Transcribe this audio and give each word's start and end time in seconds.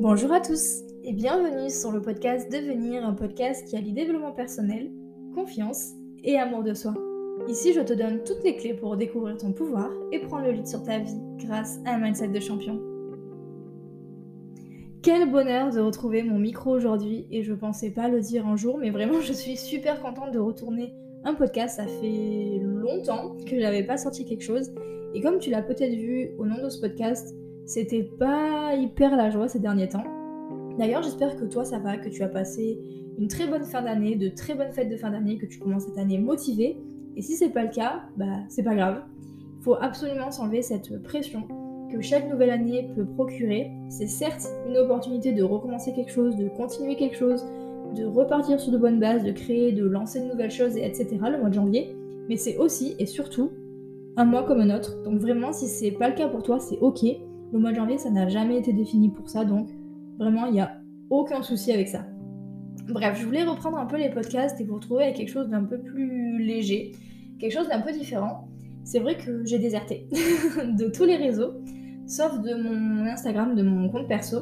Bonjour 0.00 0.30
à 0.30 0.40
tous 0.40 0.84
et 1.02 1.12
bienvenue 1.12 1.68
sur 1.70 1.90
le 1.90 2.00
podcast 2.00 2.48
Devenir, 2.52 3.04
un 3.04 3.14
podcast 3.14 3.66
qui 3.66 3.76
allie 3.76 3.92
développement 3.92 4.30
personnel, 4.30 4.92
confiance 5.34 5.88
et 6.22 6.38
amour 6.38 6.62
de 6.62 6.72
soi. 6.72 6.94
Ici, 7.48 7.72
je 7.72 7.80
te 7.80 7.94
donne 7.94 8.22
toutes 8.22 8.44
les 8.44 8.54
clés 8.54 8.74
pour 8.74 8.96
découvrir 8.96 9.36
ton 9.38 9.52
pouvoir 9.52 9.90
et 10.12 10.20
prendre 10.20 10.44
le 10.44 10.52
lead 10.52 10.68
sur 10.68 10.84
ta 10.84 11.00
vie 11.00 11.18
grâce 11.38 11.80
à 11.84 11.96
un 11.96 11.98
mindset 11.98 12.28
de 12.28 12.38
champion. 12.38 12.80
Quel 15.02 15.28
bonheur 15.32 15.72
de 15.72 15.80
retrouver 15.80 16.22
mon 16.22 16.38
micro 16.38 16.70
aujourd'hui 16.70 17.26
et 17.32 17.42
je 17.42 17.52
pensais 17.52 17.90
pas 17.90 18.06
le 18.06 18.20
dire 18.20 18.46
un 18.46 18.54
jour, 18.54 18.78
mais 18.78 18.90
vraiment 18.90 19.20
je 19.20 19.32
suis 19.32 19.56
super 19.56 20.00
contente 20.00 20.30
de 20.30 20.38
retourner 20.38 20.94
un 21.24 21.34
podcast. 21.34 21.74
Ça 21.74 21.88
fait 21.88 22.60
longtemps 22.62 23.34
que 23.44 23.58
j'avais 23.58 23.82
pas 23.82 23.96
sorti 23.96 24.24
quelque 24.24 24.44
chose 24.44 24.70
et 25.12 25.20
comme 25.20 25.40
tu 25.40 25.50
l'as 25.50 25.62
peut-être 25.62 25.96
vu 25.96 26.30
au 26.38 26.46
nom 26.46 26.62
de 26.62 26.68
ce 26.68 26.80
podcast, 26.80 27.34
c'était 27.68 28.02
pas 28.02 28.74
hyper 28.74 29.14
la 29.14 29.28
joie 29.28 29.46
ces 29.46 29.58
derniers 29.58 29.90
temps. 29.90 30.04
D'ailleurs, 30.78 31.02
j'espère 31.02 31.36
que 31.36 31.44
toi 31.44 31.66
ça 31.66 31.78
va, 31.78 31.98
que 31.98 32.08
tu 32.08 32.22
as 32.22 32.28
passé 32.28 32.80
une 33.18 33.28
très 33.28 33.46
bonne 33.46 33.64
fin 33.64 33.82
d'année, 33.82 34.16
de 34.16 34.28
très 34.28 34.54
bonnes 34.54 34.72
fêtes 34.72 34.88
de 34.88 34.96
fin 34.96 35.10
d'année, 35.10 35.36
que 35.36 35.44
tu 35.44 35.58
commences 35.58 35.84
cette 35.84 35.98
année 35.98 36.18
motivé. 36.18 36.78
Et 37.14 37.20
si 37.20 37.34
c'est 37.34 37.50
pas 37.50 37.64
le 37.64 37.68
cas, 37.68 38.04
bah 38.16 38.24
c'est 38.48 38.62
pas 38.62 38.74
grave. 38.74 39.02
Il 39.58 39.64
faut 39.64 39.74
absolument 39.74 40.30
s'enlever 40.30 40.62
cette 40.62 41.02
pression 41.02 41.46
que 41.92 42.00
chaque 42.00 42.30
nouvelle 42.30 42.50
année 42.50 42.88
peut 42.96 43.04
procurer. 43.04 43.70
C'est 43.90 44.06
certes 44.06 44.48
une 44.66 44.78
opportunité 44.78 45.32
de 45.32 45.42
recommencer 45.42 45.92
quelque 45.92 46.12
chose, 46.12 46.36
de 46.36 46.48
continuer 46.48 46.96
quelque 46.96 47.16
chose, 47.16 47.44
de 47.94 48.06
repartir 48.06 48.60
sur 48.60 48.72
de 48.72 48.78
bonnes 48.78 48.98
bases, 48.98 49.24
de 49.24 49.32
créer, 49.32 49.72
de 49.72 49.84
lancer 49.84 50.20
de 50.20 50.26
nouvelles 50.26 50.50
choses, 50.50 50.78
etc. 50.78 51.18
le 51.30 51.38
mois 51.38 51.50
de 51.50 51.54
janvier. 51.54 51.94
Mais 52.30 52.36
c'est 52.36 52.56
aussi 52.56 52.94
et 52.98 53.04
surtout 53.04 53.50
un 54.16 54.24
mois 54.24 54.44
comme 54.44 54.60
un 54.60 54.74
autre. 54.74 55.02
Donc 55.02 55.20
vraiment, 55.20 55.52
si 55.52 55.66
c'est 55.66 55.90
pas 55.90 56.08
le 56.08 56.14
cas 56.14 56.28
pour 56.28 56.42
toi, 56.42 56.58
c'est 56.60 56.78
ok. 56.78 57.04
Le 57.52 57.58
mois 57.58 57.70
de 57.70 57.76
janvier, 57.76 57.98
ça 57.98 58.10
n'a 58.10 58.28
jamais 58.28 58.58
été 58.58 58.72
défini 58.72 59.10
pour 59.10 59.28
ça, 59.28 59.44
donc 59.44 59.68
vraiment, 60.18 60.46
il 60.46 60.52
n'y 60.52 60.60
a 60.60 60.78
aucun 61.10 61.42
souci 61.42 61.72
avec 61.72 61.88
ça. 61.88 62.06
Bref, 62.88 63.18
je 63.20 63.24
voulais 63.26 63.44
reprendre 63.44 63.78
un 63.78 63.86
peu 63.86 63.96
les 63.96 64.10
podcasts 64.10 64.60
et 64.60 64.64
vous 64.64 64.74
retrouver 64.74 65.04
avec 65.04 65.16
quelque 65.16 65.30
chose 65.30 65.48
d'un 65.48 65.64
peu 65.64 65.78
plus 65.78 66.38
léger, 66.42 66.92
quelque 67.38 67.52
chose 67.52 67.68
d'un 67.68 67.80
peu 67.80 67.92
différent. 67.92 68.48
C'est 68.84 69.00
vrai 69.00 69.16
que 69.16 69.44
j'ai 69.44 69.58
déserté 69.58 70.08
de 70.64 70.88
tous 70.88 71.04
les 71.04 71.16
réseaux, 71.16 71.54
sauf 72.06 72.40
de 72.40 72.54
mon 72.54 73.06
Instagram, 73.06 73.54
de 73.54 73.62
mon 73.62 73.88
compte 73.90 74.08
perso, 74.08 74.38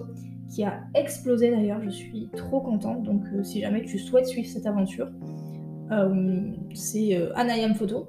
qui 0.49 0.65
a 0.65 0.85
explosé 0.95 1.51
d'ailleurs. 1.51 1.83
Je 1.83 1.91
suis 1.91 2.29
trop 2.37 2.61
contente. 2.61 3.03
Donc, 3.03 3.23
euh, 3.35 3.43
si 3.43 3.61
jamais 3.61 3.83
tu 3.83 3.99
souhaites 3.99 4.27
suivre 4.27 4.49
cette 4.49 4.67
aventure, 4.67 5.09
euh, 5.91 6.53
c'est 6.75 7.17
euh, 7.17 7.33
Anayam 7.35 7.75
Photo. 7.75 8.07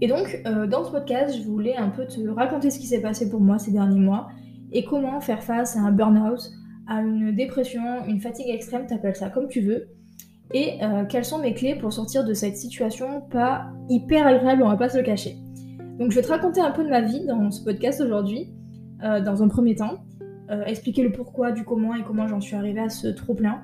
Et 0.00 0.08
donc, 0.08 0.42
dans 0.68 0.84
ce 0.84 0.90
podcast, 0.90 1.34
je 1.36 1.42
voulais 1.42 1.74
un 1.74 1.88
peu 1.88 2.06
te 2.06 2.20
raconter 2.28 2.70
ce 2.70 2.78
qui 2.78 2.86
s'est 2.86 3.00
passé 3.00 3.30
pour 3.30 3.40
moi 3.40 3.58
ces 3.58 3.70
derniers 3.70 3.98
mois 3.98 4.28
et 4.72 4.84
comment 4.84 5.20
faire 5.20 5.42
face 5.42 5.76
à 5.76 5.80
un 5.80 5.90
burn-out, 5.90 6.50
à 6.86 7.00
une 7.00 7.34
dépression, 7.34 8.04
une 8.06 8.20
fatigue 8.20 8.50
extrême, 8.50 8.86
t'appelles 8.86 9.16
ça 9.16 9.30
comme 9.30 9.48
tu 9.48 9.62
veux, 9.62 9.88
et 10.52 10.78
quelles 11.08 11.24
sont 11.24 11.38
mes 11.38 11.54
clés 11.54 11.76
pour 11.76 11.94
sortir 11.94 12.24
de 12.24 12.34
cette 12.34 12.58
situation 12.58 13.22
pas 13.30 13.68
hyper 13.88 14.26
agréable, 14.26 14.62
on 14.62 14.68
va 14.68 14.76
pas 14.76 14.90
se 14.90 14.98
le 14.98 15.02
cacher. 15.02 15.38
Donc 15.98 16.10
je 16.10 16.16
vais 16.16 16.22
te 16.22 16.28
raconter 16.28 16.60
un 16.60 16.72
peu 16.72 16.84
de 16.84 16.90
ma 16.90 17.00
vie 17.00 17.24
dans 17.24 17.50
ce 17.50 17.64
podcast 17.64 18.02
aujourd'hui, 18.02 18.50
euh, 19.02 19.20
dans 19.20 19.42
un 19.42 19.48
premier 19.48 19.74
temps, 19.74 20.04
euh, 20.50 20.64
expliquer 20.64 21.02
le 21.02 21.10
pourquoi, 21.10 21.52
du 21.52 21.64
comment 21.64 21.94
et 21.94 22.02
comment 22.02 22.26
j'en 22.26 22.40
suis 22.40 22.54
arrivée 22.54 22.80
à 22.80 22.90
ce 22.90 23.08
trop 23.08 23.34
plein. 23.34 23.62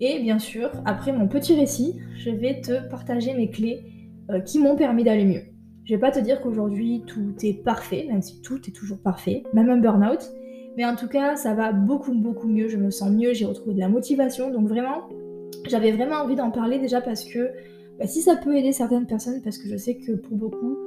Et 0.00 0.20
bien 0.20 0.38
sûr, 0.38 0.70
après 0.84 1.12
mon 1.12 1.28
petit 1.28 1.54
récit, 1.54 1.96
je 2.16 2.30
vais 2.30 2.60
te 2.60 2.88
partager 2.88 3.34
mes 3.34 3.50
clés 3.50 3.84
euh, 4.30 4.40
qui 4.40 4.58
m'ont 4.58 4.74
permis 4.74 5.04
d'aller 5.04 5.24
mieux. 5.24 5.42
Je 5.90 5.96
vais 5.96 6.00
pas 6.00 6.12
te 6.12 6.20
dire 6.20 6.40
qu'aujourd'hui 6.40 7.02
tout 7.04 7.34
est 7.42 7.52
parfait, 7.52 8.06
même 8.08 8.22
si 8.22 8.40
tout 8.42 8.60
est 8.68 8.70
toujours 8.70 8.98
parfait, 8.98 9.42
même 9.52 9.68
un 9.70 9.76
burn-out. 9.76 10.20
Mais 10.76 10.84
en 10.84 10.94
tout 10.94 11.08
cas, 11.08 11.34
ça 11.34 11.52
va 11.52 11.72
beaucoup 11.72 12.14
beaucoup 12.14 12.46
mieux, 12.46 12.68
je 12.68 12.76
me 12.76 12.90
sens 12.90 13.10
mieux, 13.10 13.32
j'ai 13.32 13.44
retrouvé 13.44 13.74
de 13.74 13.80
la 13.80 13.88
motivation. 13.88 14.52
Donc 14.52 14.68
vraiment, 14.68 15.08
j'avais 15.66 15.90
vraiment 15.90 16.18
envie 16.18 16.36
d'en 16.36 16.52
parler 16.52 16.78
déjà 16.78 17.00
parce 17.00 17.24
que 17.24 17.50
bah, 17.98 18.06
si 18.06 18.22
ça 18.22 18.36
peut 18.36 18.56
aider 18.56 18.70
certaines 18.70 19.06
personnes, 19.06 19.42
parce 19.42 19.58
que 19.58 19.68
je 19.68 19.76
sais 19.76 19.96
que 19.96 20.12
pour 20.12 20.36
beaucoup, 20.36 20.78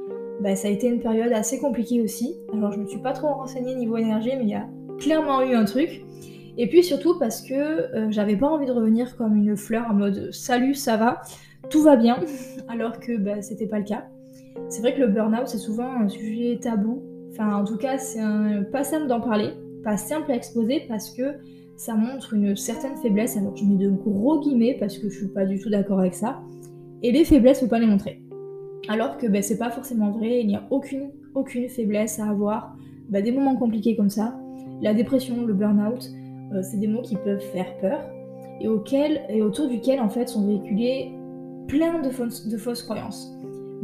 bah, 0.41 0.55
ça 0.55 0.69
a 0.69 0.71
été 0.71 0.87
une 0.87 1.01
période 1.01 1.33
assez 1.33 1.59
compliquée 1.59 2.01
aussi. 2.01 2.37
Alors 2.53 2.71
je 2.71 2.79
me 2.79 2.87
suis 2.87 3.01
pas 3.01 3.11
trop 3.11 3.27
renseignée 3.27 3.75
niveau 3.75 3.97
énergie, 3.97 4.31
mais 4.37 4.43
il 4.43 4.51
y 4.51 4.55
a 4.55 4.69
clairement 4.99 5.41
eu 5.41 5.53
un 5.53 5.65
truc. 5.65 6.05
Et 6.57 6.69
puis 6.69 6.81
surtout 6.81 7.19
parce 7.19 7.41
que 7.41 7.53
euh, 7.53 8.07
j'avais 8.09 8.37
pas 8.37 8.47
envie 8.47 8.67
de 8.67 8.71
revenir 8.71 9.17
comme 9.17 9.35
une 9.35 9.57
fleur 9.57 9.85
en 9.89 9.95
mode 9.95 10.31
salut, 10.31 10.75
ça 10.75 10.95
va, 10.95 11.23
tout 11.69 11.81
va 11.81 11.97
bien, 11.97 12.19
alors 12.69 13.01
que 13.01 13.17
bah, 13.17 13.41
c'était 13.41 13.67
pas 13.67 13.79
le 13.79 13.85
cas. 13.85 14.07
C'est 14.69 14.81
vrai 14.81 14.93
que 14.93 14.99
le 14.99 15.07
burn-out 15.07 15.47
c'est 15.47 15.57
souvent 15.57 15.91
un 15.91 16.09
sujet 16.09 16.59
tabou. 16.61 17.03
Enfin, 17.31 17.55
en 17.55 17.65
tout 17.65 17.77
cas, 17.77 17.97
c'est 17.97 18.21
pas 18.71 18.83
simple 18.83 19.07
d'en 19.07 19.19
parler, 19.19 19.49
pas 19.83 19.97
simple 19.97 20.31
à 20.31 20.35
exposer 20.35 20.83
parce 20.87 21.09
que 21.09 21.23
ça 21.75 21.95
montre 21.95 22.33
une 22.33 22.55
certaine 22.55 22.95
faiblesse. 22.97 23.37
Alors 23.37 23.55
je 23.55 23.65
mets 23.65 23.77
de 23.77 23.89
gros 23.89 24.39
guillemets 24.39 24.77
parce 24.79 24.97
que 24.97 25.09
je 25.09 25.17
suis 25.17 25.27
pas 25.27 25.45
du 25.45 25.59
tout 25.59 25.69
d'accord 25.69 25.99
avec 25.99 26.13
ça. 26.13 26.41
Et 27.01 27.11
les 27.11 27.25
faiblesses, 27.25 27.59
faut 27.59 27.67
pas 27.67 27.79
les 27.79 27.87
montrer. 27.87 28.21
Alors 28.87 29.17
que 29.17 29.27
ben, 29.27 29.41
c'est 29.41 29.57
pas 29.57 29.71
forcément 29.71 30.11
vrai, 30.11 30.41
il 30.41 30.47
n'y 30.47 30.55
a 30.55 30.63
aucune, 30.69 31.11
faiblesse 31.69 32.19
à 32.19 32.29
avoir 32.29 32.75
ben, 33.09 33.23
des 33.23 33.31
moments 33.31 33.55
compliqués 33.55 33.95
comme 33.95 34.09
ça. 34.09 34.37
La 34.81 34.93
dépression, 34.93 35.45
le 35.45 35.53
burn-out, 35.53 36.09
euh, 36.53 36.61
c'est 36.61 36.77
des 36.77 36.87
mots 36.87 37.01
qui 37.01 37.15
peuvent 37.15 37.43
faire 37.53 37.77
peur 37.79 37.99
et, 38.61 39.41
autour 39.41 39.67
duquel 39.67 39.99
en 39.99 40.09
fait 40.09 40.29
sont 40.29 40.45
véhiculés 40.45 41.11
plein 41.67 42.01
de 42.01 42.09
fausses 42.09 42.83
croyances. 42.83 43.33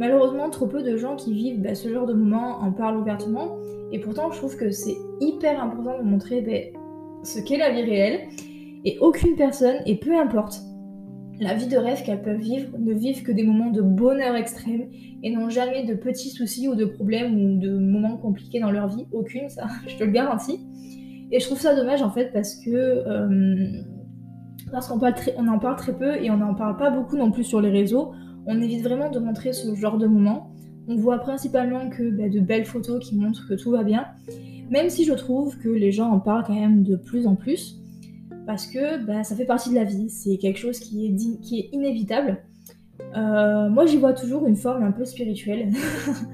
Malheureusement, 0.00 0.48
trop 0.48 0.66
peu 0.66 0.82
de 0.82 0.96
gens 0.96 1.14
qui 1.14 1.34
vivent 1.34 1.60
ben, 1.60 1.74
ce 1.74 1.92
genre 1.92 2.06
de 2.06 2.14
moments 2.14 2.60
en 2.60 2.72
parlent 2.72 2.96
ouvertement 2.96 3.58
et 3.92 3.98
pourtant 3.98 4.30
je 4.30 4.38
trouve 4.38 4.56
que 4.56 4.70
c'est 4.70 4.96
hyper 5.20 5.62
important 5.62 5.98
de 5.98 6.02
montrer 6.02 6.72
ce 7.22 7.38
qu'est 7.38 7.58
la 7.58 7.70
vie 7.70 7.82
réelle 7.82 8.20
et 8.86 8.96
aucune 9.00 9.36
personne, 9.36 9.76
et 9.84 9.96
peu 9.96 10.18
importe 10.18 10.62
la 11.38 11.52
vie 11.52 11.66
de 11.66 11.76
rêve 11.76 12.02
qu'elles 12.02 12.22
peuvent 12.22 12.40
vivre 12.40 12.78
ne 12.78 12.94
vivent 12.94 13.22
que 13.22 13.30
des 13.30 13.42
moments 13.42 13.70
de 13.70 13.82
bonheur 13.82 14.36
extrême 14.36 14.88
et 15.22 15.30
n'ont 15.34 15.50
jamais 15.50 15.84
de 15.84 15.92
petits 15.92 16.30
soucis 16.30 16.66
ou 16.66 16.74
de 16.74 16.86
problèmes 16.86 17.34
ou 17.34 17.58
de 17.58 17.78
moments 17.78 18.16
compliqués 18.16 18.58
dans 18.58 18.70
leur 18.70 18.88
vie. 18.88 19.06
Aucune, 19.12 19.50
ça, 19.50 19.66
je 19.86 19.98
te 19.98 20.04
le 20.04 20.12
garantis. 20.12 20.60
Et 21.30 21.40
je 21.40 21.44
trouve 21.44 21.60
ça 21.60 21.74
dommage 21.74 22.00
en 22.00 22.10
fait 22.10 22.32
parce 22.32 22.56
que 22.56 22.70
euh, 22.70 23.82
parce 24.72 24.88
qu'on 24.88 24.96
en 24.96 25.58
parle 25.58 25.76
très 25.76 25.92
peu 25.92 26.16
et 26.22 26.30
on 26.30 26.38
n'en 26.38 26.54
parle 26.54 26.78
pas 26.78 26.90
beaucoup 26.90 27.18
non 27.18 27.30
plus 27.30 27.44
sur 27.44 27.60
les 27.60 27.70
réseaux. 27.70 28.12
On 28.52 28.60
évite 28.60 28.82
vraiment 28.82 29.10
de 29.10 29.20
montrer 29.20 29.52
ce 29.52 29.72
genre 29.76 29.96
de 29.96 30.08
moments. 30.08 30.50
On 30.88 30.96
voit 30.96 31.18
principalement 31.18 31.88
que 31.88 32.10
bah, 32.10 32.28
de 32.28 32.40
belles 32.40 32.64
photos 32.64 32.98
qui 32.98 33.16
montrent 33.16 33.46
que 33.48 33.54
tout 33.54 33.70
va 33.70 33.84
bien. 33.84 34.06
Même 34.70 34.90
si 34.90 35.04
je 35.04 35.12
trouve 35.12 35.56
que 35.58 35.68
les 35.68 35.92
gens 35.92 36.10
en 36.10 36.18
parlent 36.18 36.42
quand 36.44 36.58
même 36.58 36.82
de 36.82 36.96
plus 36.96 37.28
en 37.28 37.36
plus 37.36 37.80
parce 38.46 38.66
que 38.66 39.04
bah, 39.04 39.22
ça 39.22 39.36
fait 39.36 39.44
partie 39.44 39.70
de 39.70 39.76
la 39.76 39.84
vie, 39.84 40.10
c'est 40.10 40.36
quelque 40.36 40.58
chose 40.58 40.80
qui 40.80 41.06
est, 41.06 41.40
qui 41.40 41.68
inévitable. 41.72 42.42
Euh, 43.16 43.68
moi 43.70 43.86
j'y 43.86 43.96
vois 43.96 44.12
toujours 44.12 44.44
une 44.48 44.56
forme 44.56 44.82
un 44.82 44.90
peu 44.90 45.04
spirituelle. 45.04 45.70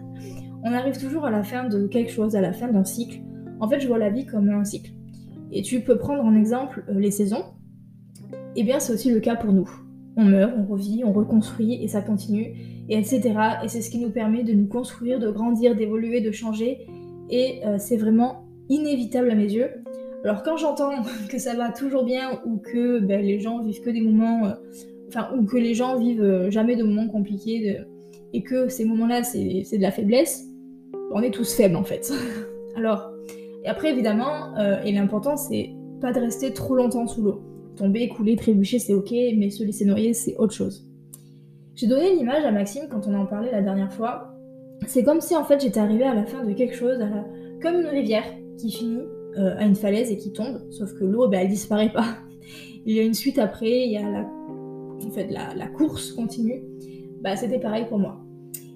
On 0.65 0.73
arrive 0.73 0.99
toujours 0.99 1.27
à 1.27 1.31
la 1.31 1.43
fin 1.43 1.69
de 1.69 1.87
quelque 1.87 2.11
chose, 2.11 2.35
à 2.35 2.41
la 2.41 2.55
fin 2.55 2.69
d'un 2.69 2.85
cycle. 2.85 3.21
En 3.61 3.69
fait 3.69 3.81
je 3.81 3.87
vois 3.87 3.99
la 3.99 4.09
vie 4.09 4.25
comme 4.25 4.49
un 4.49 4.65
cycle. 4.65 4.93
Et 5.53 5.61
tu 5.61 5.81
peux 5.81 5.99
prendre 5.99 6.25
en 6.25 6.35
exemple 6.35 6.85
euh, 6.89 6.99
les 6.99 7.11
saisons. 7.11 7.45
Eh 8.55 8.65
bien 8.65 8.81
c'est 8.81 8.95
aussi 8.95 9.11
le 9.11 9.21
cas 9.21 9.37
pour 9.37 9.53
nous. 9.53 9.69
On 10.17 10.25
meurt, 10.25 10.53
on 10.57 10.65
revit, 10.65 11.03
on 11.05 11.13
reconstruit 11.13 11.83
et 11.83 11.89
ça 11.89 12.01
continue, 12.01 12.55
et 12.89 12.99
etc. 12.99 13.35
Et 13.63 13.69
c'est 13.69 13.83
ce 13.83 13.91
qui 13.91 13.99
nous 13.99 14.11
permet 14.11 14.45
de 14.45 14.55
nous 14.55 14.67
construire, 14.67 15.19
de 15.19 15.31
grandir, 15.31 15.77
d'évoluer, 15.77 16.23
de 16.23 16.31
changer. 16.31 16.87
Et 17.29 17.61
euh, 17.67 17.77
c'est 17.79 17.97
vraiment 17.97 18.47
inévitable 18.69 19.31
à 19.31 19.35
mes 19.35 19.53
yeux. 19.53 19.69
Alors 20.25 20.43
quand 20.43 20.57
j'entends 20.57 21.03
que 21.29 21.39
ça 21.39 21.55
va 21.55 21.71
toujours 21.71 22.05
bien 22.05 22.41
ou 22.47 22.57
que 22.57 22.99
ben, 23.01 23.21
les 23.21 23.41
gens 23.41 23.63
vivent 23.63 23.83
que 23.83 23.91
des 23.91 24.01
moments, 24.01 24.47
euh, 24.47 24.53
enfin 25.09 25.29
ou 25.37 25.45
que 25.45 25.59
les 25.59 25.75
gens 25.75 25.99
vivent 25.99 26.23
euh, 26.23 26.51
jamais 26.51 26.77
de 26.77 26.83
moments 26.83 27.09
compliqués 27.09 27.79
et 28.33 28.43
que 28.43 28.69
ces 28.69 28.85
moments-là 28.85 29.23
c'est 29.23 29.39
de 29.39 29.83
la 29.83 29.91
faiblesse, 29.91 30.47
on 31.13 31.21
est 31.21 31.31
tous 31.31 31.55
faibles 31.55 31.77
en 31.77 31.85
fait. 31.85 32.13
Alors 32.77 33.11
et 33.65 33.69
après 33.69 33.91
évidemment 33.91 34.57
et 34.85 34.93
l'important 34.93 35.37
c'est 35.37 35.71
pas 36.01 36.13
de 36.13 36.21
rester 36.21 36.53
trop 36.53 36.75
longtemps 36.75 37.07
sous 37.07 37.23
l'eau. 37.23 37.43
Tomber, 37.77 38.09
couler, 38.09 38.37
trébucher 38.37 38.79
c'est 38.79 38.95
ok, 38.95 39.13
mais 39.37 39.51
se 39.51 39.63
laisser 39.63 39.85
noyer 39.85 40.15
c'est 40.15 40.37
autre 40.37 40.55
chose. 40.55 40.87
J'ai 41.75 41.87
donné 41.87 42.15
l'image 42.15 42.45
à 42.45 42.51
Maxime 42.51 42.85
quand 42.91 43.07
on 43.07 43.15
en 43.15 43.27
parlait 43.27 43.53
la 43.53 43.61
dernière 43.61 43.93
fois. 43.93 44.33
C'est 44.87 45.05
comme 45.05 45.21
si 45.21 45.37
en 45.37 45.45
fait 45.45 45.61
j'étais 45.61 45.81
arrivée 45.81 46.05
à 46.05 46.15
la 46.15 46.25
fin 46.25 46.45
de 46.45 46.53
quelque 46.53 46.75
chose, 46.75 46.99
comme 47.63 47.81
une 47.81 47.87
rivière 47.87 48.25
qui 48.59 48.71
finit 48.71 49.03
euh, 49.39 49.55
à 49.59 49.67
une 49.67 49.75
falaise 49.75 50.11
et 50.11 50.17
qui 50.17 50.33
tombe, 50.33 50.61
sauf 50.71 50.95
que 50.95 51.05
l'eau, 51.05 51.29
ben, 51.29 51.41
elle 51.41 51.49
disparaît 51.49 51.93
pas. 51.93 52.17
Il 52.87 52.95
y 52.95 53.01
a 53.01 53.03
une 53.03 53.15
suite 53.15 53.39
après, 53.39 53.87
il 53.87 53.93
y 53.93 53.99
a 53.99 54.11
la, 54.11 54.21
en 54.21 55.11
fait, 55.11 55.29
la, 55.29 55.67
course 55.67 56.13
continue. 56.13 56.63
Bah, 57.21 57.37
c'était 57.37 57.59
pareil 57.59 57.85
pour 57.87 57.99
moi. 57.99 58.21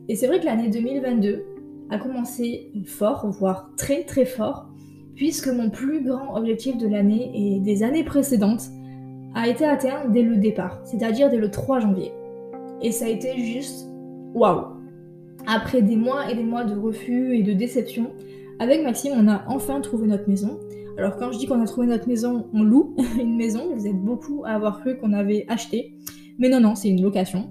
Et 0.08 0.16
c'est 0.16 0.26
vrai 0.26 0.40
que 0.40 0.44
l'année 0.44 0.68
2022 0.68 1.44
a 1.90 1.98
commencé 1.98 2.72
fort, 2.84 3.26
voire 3.30 3.70
très 3.78 4.02
très 4.02 4.26
fort, 4.26 4.68
puisque 5.14 5.48
mon 5.48 5.70
plus 5.70 6.04
grand 6.04 6.36
objectif 6.36 6.76
de 6.76 6.88
l'année 6.88 7.30
et 7.34 7.60
des 7.60 7.82
années 7.82 8.04
précédentes 8.04 8.64
a 9.34 9.48
été 9.48 9.64
atteint 9.64 10.08
dès 10.08 10.22
le 10.22 10.36
départ, 10.36 10.80
c'est-à-dire 10.84 11.30
dès 11.30 11.38
le 11.38 11.50
3 11.50 11.80
janvier. 11.80 12.12
Et 12.82 12.92
ça 12.92 13.06
a 13.06 13.08
été 13.08 13.38
juste 13.38 13.86
waouh! 14.34 14.76
Après 15.46 15.82
des 15.82 15.96
mois 15.96 16.30
et 16.30 16.34
des 16.34 16.44
mois 16.44 16.64
de 16.64 16.78
refus 16.78 17.36
et 17.36 17.42
de 17.42 17.52
déception, 17.52 18.12
avec 18.58 18.82
Maxime, 18.82 19.12
on 19.16 19.28
a 19.28 19.44
enfin 19.48 19.80
trouvé 19.80 20.06
notre 20.06 20.28
maison. 20.28 20.60
Alors 20.98 21.16
quand 21.16 21.32
je 21.32 21.38
dis 21.38 21.46
qu'on 21.46 21.62
a 21.62 21.66
trouvé 21.66 21.86
notre 21.86 22.08
maison, 22.08 22.46
on 22.52 22.62
loue 22.62 22.94
une 23.18 23.36
maison. 23.36 23.74
Vous 23.74 23.86
êtes 23.86 23.96
beaucoup 23.96 24.44
à 24.44 24.50
avoir 24.50 24.80
cru 24.80 24.98
qu'on 24.98 25.12
avait 25.12 25.46
acheté. 25.48 25.94
Mais 26.38 26.48
non, 26.48 26.60
non, 26.60 26.74
c'est 26.74 26.88
une 26.88 27.02
location. 27.02 27.50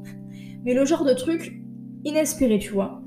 Mais 0.66 0.74
le 0.74 0.86
genre 0.86 1.06
de 1.06 1.14
truc 1.14 1.60
inespéré, 2.04 2.60
tu 2.60 2.74
vois. 2.74 3.02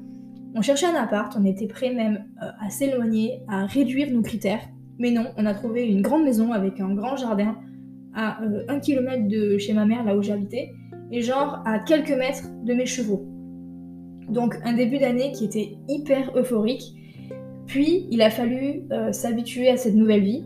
On 0.55 0.61
cherchait 0.61 0.87
un 0.87 0.95
appart, 0.95 1.35
on 1.39 1.45
était 1.45 1.67
prêt 1.67 1.95
même 1.95 2.27
euh, 2.43 2.47
à 2.61 2.71
s'éloigner, 2.71 3.41
à 3.49 3.67
réduire 3.67 4.11
nos 4.11 4.23
critères. 4.23 4.61
Mais 4.99 5.11
non, 5.11 5.29
on 5.37 5.47
a 5.47 5.55
trouvé 5.55 5.87
une 5.87 6.03
grande 6.03 6.25
maison 6.25 6.53
avec 6.53 6.81
un 6.81 6.95
grand 6.95 7.17
jardin 7.17 7.57
à 8.15 8.43
euh, 8.43 8.65
un 8.69 8.81
kilomètre 8.81 9.29
de 9.29 9.59
chez 9.59 9.73
ma 9.73 9.85
mère, 9.85 10.05
là 10.05 10.17
où 10.17 10.23
j'habitais, 10.23 10.73
et 11.11 11.23
genre 11.23 11.63
à 11.65 11.79
quelques 11.79 12.17
mètres 12.17 12.49
de 12.65 12.75
mes 12.75 12.87
chevaux. 12.87 13.27
Donc 14.29 14.57
un 14.65 14.75
début 14.75 14.99
d'année 14.99 15.33
qui 15.33 15.45
était 15.45 15.77
hyper 15.89 16.37
euphorique. 16.37 16.83
Puis 17.67 18.07
il 18.11 18.23
a 18.23 18.31
fallu 18.31 18.83
euh, 18.93 19.13
s'habituer 19.13 19.69
à 19.69 19.77
cette 19.77 19.95
nouvelle 19.95 20.23
vie, 20.23 20.45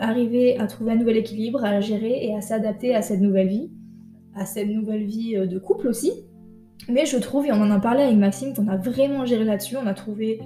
arriver 0.00 0.56
à 0.60 0.68
trouver 0.68 0.92
un 0.92 0.96
nouvel 0.96 1.16
équilibre, 1.16 1.64
à 1.64 1.80
gérer 1.80 2.24
et 2.24 2.36
à 2.36 2.40
s'adapter 2.40 2.94
à 2.94 3.02
cette 3.02 3.20
nouvelle 3.20 3.48
vie, 3.48 3.68
à 4.32 4.46
cette 4.46 4.68
nouvelle 4.68 5.02
vie 5.02 5.34
de 5.34 5.58
couple 5.58 5.88
aussi, 5.88 6.12
mais 6.88 7.06
je 7.06 7.16
trouve, 7.16 7.46
et 7.46 7.52
on 7.52 7.60
en 7.60 7.70
a 7.70 7.78
parlé 7.78 8.02
avec 8.02 8.16
Maxime, 8.16 8.54
qu'on 8.54 8.68
a 8.68 8.76
vraiment 8.76 9.24
géré 9.24 9.44
là-dessus. 9.44 9.76
On 9.76 9.86
a 9.86 9.94
trouvé, 9.94 10.40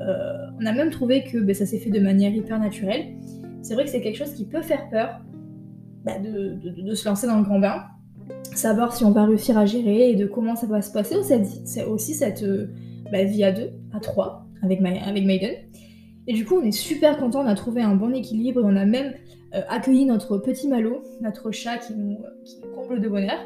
euh, 0.00 0.36
on 0.60 0.66
a 0.66 0.72
même 0.72 0.90
trouvé 0.90 1.24
que 1.24 1.38
ben, 1.38 1.54
ça 1.54 1.66
s'est 1.66 1.78
fait 1.78 1.90
de 1.90 2.00
manière 2.00 2.32
hyper 2.32 2.58
naturelle. 2.58 3.06
C'est 3.62 3.74
vrai 3.74 3.84
que 3.84 3.90
c'est 3.90 4.00
quelque 4.00 4.16
chose 4.16 4.34
qui 4.34 4.46
peut 4.46 4.62
faire 4.62 4.88
peur 4.90 5.20
bah, 6.08 6.18
de, 6.18 6.94
se 6.94 7.08
lancer 7.08 7.26
dans 7.26 7.36
le 7.36 7.44
grand 7.44 7.58
bain, 7.58 7.84
savoir 8.54 8.94
si 8.94 9.04
on 9.04 9.10
va 9.10 9.24
réussir 9.24 9.58
à 9.58 9.66
gérer 9.66 10.10
et 10.10 10.16
de 10.16 10.26
comment 10.26 10.56
ça 10.56 10.66
va 10.66 10.80
se 10.80 10.90
passer. 10.90 11.16
C'est 11.64 11.84
aussi 11.84 12.14
cette 12.14 12.42
euh, 12.42 12.70
bah, 13.12 13.24
vie 13.24 13.44
à 13.44 13.52
deux, 13.52 13.70
à 13.92 14.00
trois, 14.00 14.46
avec, 14.62 14.80
avec 14.82 15.24
Maiden. 15.24 15.54
Et 16.26 16.32
du 16.32 16.44
coup, 16.44 16.56
on 16.56 16.62
est 16.62 16.72
super 16.72 17.18
content, 17.18 17.42
on 17.42 17.46
a 17.46 17.54
trouvé 17.54 17.82
un 17.82 17.94
bon 17.94 18.14
équilibre 18.14 18.60
on 18.64 18.76
a 18.76 18.84
même 18.84 19.14
euh, 19.54 19.60
accueilli 19.68 20.04
notre 20.04 20.38
petit 20.38 20.68
Malo, 20.68 21.02
notre 21.20 21.50
chat 21.50 21.78
qui 21.78 21.94
nous, 21.94 22.18
qui 22.44 22.56
nous 22.62 22.70
comble 22.74 23.00
de 23.00 23.08
bonheur. 23.08 23.38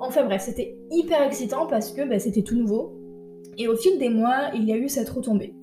Enfin 0.00 0.24
bref, 0.24 0.42
c'était 0.42 0.76
hyper 0.90 1.22
excitant 1.22 1.66
parce 1.66 1.92
que 1.92 2.08
bah, 2.08 2.18
c'était 2.18 2.42
tout 2.42 2.56
nouveau. 2.56 2.98
Et 3.58 3.68
au 3.68 3.76
fil 3.76 3.98
des 3.98 4.08
mois, 4.08 4.50
il 4.54 4.64
y 4.64 4.72
a 4.72 4.76
eu 4.76 4.88
cette 4.88 5.08
retombée. 5.10 5.54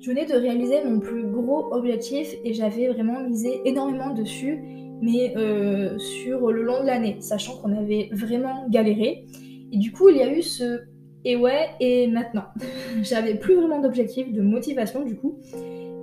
Je 0.00 0.08
venais 0.08 0.24
de 0.24 0.34
réaliser 0.34 0.82
mon 0.84 0.98
plus 0.98 1.24
gros 1.24 1.72
objectif 1.72 2.34
et 2.44 2.54
j'avais 2.54 2.88
vraiment 2.88 3.20
misé 3.20 3.60
énormément 3.66 4.14
dessus, 4.14 4.62
mais 5.00 5.34
euh, 5.36 5.98
sur 5.98 6.52
le 6.52 6.62
long 6.62 6.82
de 6.82 6.86
l'année, 6.86 7.16
sachant 7.20 7.56
qu'on 7.56 7.76
avait 7.76 8.10
vraiment 8.12 8.68
galéré. 8.68 9.24
Et 9.72 9.78
du 9.78 9.92
coup, 9.92 10.08
il 10.08 10.16
y 10.16 10.22
a 10.22 10.32
eu 10.32 10.42
ce 10.42 10.80
et 11.24 11.36
ouais, 11.36 11.68
et 11.80 12.06
maintenant. 12.06 12.44
J'avais 13.02 13.34
plus 13.34 13.54
vraiment 13.54 13.80
d'objectif, 13.80 14.32
de 14.32 14.42
motivation 14.42 15.04
du 15.04 15.16
coup. 15.16 15.38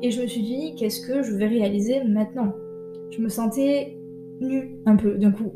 Et 0.01 0.11
je 0.11 0.21
me 0.21 0.27
suis 0.27 0.41
dit, 0.41 0.75
qu'est-ce 0.75 1.05
que 1.05 1.23
je 1.23 1.33
vais 1.33 1.47
réaliser 1.47 2.03
maintenant? 2.03 2.53
Je 3.11 3.19
me 3.19 3.29
sentais 3.29 3.97
nue 4.41 4.75
un 4.85 4.95
peu 4.95 5.15
d'un 5.15 5.31
coup. 5.31 5.51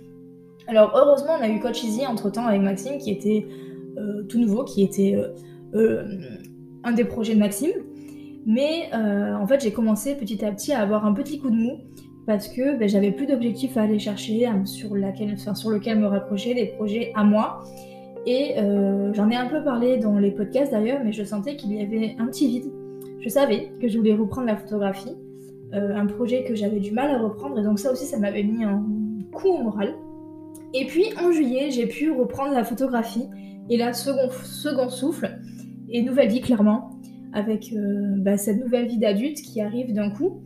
Alors 0.66 0.92
heureusement, 0.96 1.32
on 1.38 1.42
a 1.42 1.48
eu 1.48 1.60
Coach 1.60 1.82
Easy 1.84 2.06
entre 2.06 2.30
temps 2.30 2.46
avec 2.46 2.60
Maxime 2.60 2.98
qui 2.98 3.10
était 3.10 3.46
euh, 3.96 4.24
tout 4.24 4.38
nouveau, 4.38 4.64
qui 4.64 4.82
était 4.82 5.16
euh, 5.74 6.02
un 6.84 6.92
des 6.92 7.04
projets 7.04 7.34
de 7.34 7.38
Maxime. 7.38 7.70
Mais 8.46 8.90
en 8.94 9.46
fait, 9.46 9.60
j'ai 9.60 9.72
commencé 9.72 10.14
petit 10.14 10.42
à 10.42 10.50
petit 10.50 10.72
à 10.72 10.80
avoir 10.80 11.04
un 11.04 11.12
petit 11.12 11.38
coup 11.38 11.50
de 11.50 11.56
mou 11.56 11.80
parce 12.28 12.46
que 12.46 12.78
ben, 12.78 12.86
j'avais 12.86 13.10
plus 13.10 13.26
d'objectifs 13.26 13.78
à 13.78 13.82
aller 13.82 13.98
chercher, 13.98 14.46
sur, 14.66 14.94
laquelle, 14.94 15.30
lequel 15.30 15.98
me 15.98 16.06
raccrocher, 16.06 16.54
des 16.54 16.66
projets 16.66 17.10
à 17.14 17.24
moi. 17.24 17.64
Et 18.26 18.56
j'en 19.14 19.30
ai 19.30 19.36
un 19.36 19.46
peu 19.46 19.64
parlé 19.64 19.96
dans 19.96 20.18
les 20.18 20.30
podcasts 20.30 20.70
d'ailleurs, 20.70 21.00
mais 21.02 21.12
je 21.12 21.24
sentais 21.24 21.56
qu'il 21.56 21.72
y 21.72 21.80
avait 21.80 22.14
un 22.18 22.26
petit 22.26 22.46
vide. 22.46 22.70
Je 23.20 23.30
savais 23.30 23.72
que 23.80 23.88
je 23.88 23.96
voulais 23.96 24.14
reprendre 24.14 24.46
la 24.46 24.56
photographie, 24.56 25.16
un 25.72 26.04
projet 26.04 26.44
que 26.44 26.54
j'avais 26.54 26.80
du 26.80 26.92
mal 26.92 27.10
à 27.10 27.18
reprendre, 27.18 27.58
et 27.58 27.62
donc 27.62 27.78
ça 27.78 27.90
aussi, 27.90 28.04
ça 28.04 28.18
m'avait 28.18 28.42
mis 28.42 28.62
un 28.62 28.84
coup 29.32 29.48
au 29.48 29.62
moral. 29.62 29.94
Et 30.74 30.84
puis 30.84 31.04
en 31.24 31.32
juillet, 31.32 31.70
j'ai 31.70 31.86
pu 31.86 32.10
reprendre 32.10 32.52
la 32.52 32.64
photographie 32.64 33.24
et 33.70 33.78
second, 33.94 34.28
second 34.44 34.90
souffle 34.90 35.38
et 35.88 36.02
nouvelle 36.02 36.28
vie 36.28 36.42
clairement 36.42 36.90
avec 37.32 37.72
euh, 37.72 38.16
bah, 38.18 38.36
cette 38.36 38.62
nouvelle 38.62 38.86
vie 38.86 38.98
d'adulte 38.98 39.40
qui 39.40 39.60
arrive 39.60 39.94
d'un 39.94 40.10
coup. 40.10 40.42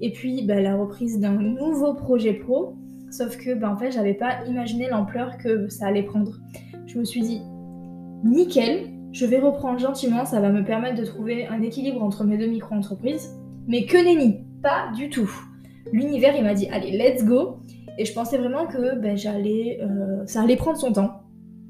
Et 0.00 0.12
puis 0.12 0.42
bah, 0.42 0.60
la 0.60 0.76
reprise 0.76 1.18
d'un 1.18 1.34
nouveau 1.34 1.94
projet 1.94 2.34
pro. 2.34 2.76
Sauf 3.10 3.36
que 3.36 3.54
bah, 3.54 3.72
en 3.72 3.76
fait, 3.76 3.90
j'avais 3.90 4.14
pas 4.14 4.44
imaginé 4.46 4.88
l'ampleur 4.88 5.38
que 5.38 5.68
ça 5.68 5.86
allait 5.86 6.02
prendre. 6.02 6.32
Je 6.86 6.98
me 6.98 7.04
suis 7.04 7.22
dit, 7.22 7.40
nickel, 8.24 8.90
je 9.12 9.26
vais 9.26 9.38
reprendre 9.38 9.78
gentiment, 9.78 10.24
ça 10.24 10.40
va 10.40 10.50
me 10.50 10.64
permettre 10.64 10.96
de 10.96 11.04
trouver 11.04 11.46
un 11.46 11.62
équilibre 11.62 12.02
entre 12.02 12.24
mes 12.24 12.36
deux 12.36 12.46
micro-entreprises. 12.46 13.34
Mais 13.66 13.84
que 13.86 13.96
nenni, 13.96 14.44
pas 14.62 14.92
du 14.94 15.10
tout. 15.10 15.30
L'univers, 15.92 16.34
il 16.36 16.44
m'a 16.44 16.54
dit, 16.54 16.68
allez, 16.70 16.92
let's 16.92 17.24
go. 17.24 17.60
Et 17.98 18.04
je 18.04 18.12
pensais 18.12 18.38
vraiment 18.38 18.66
que 18.66 18.98
ben, 18.98 19.16
j'allais, 19.16 19.80
euh, 19.82 20.24
ça 20.26 20.42
allait 20.42 20.56
prendre 20.56 20.78
son 20.78 20.92
temps, 20.92 21.22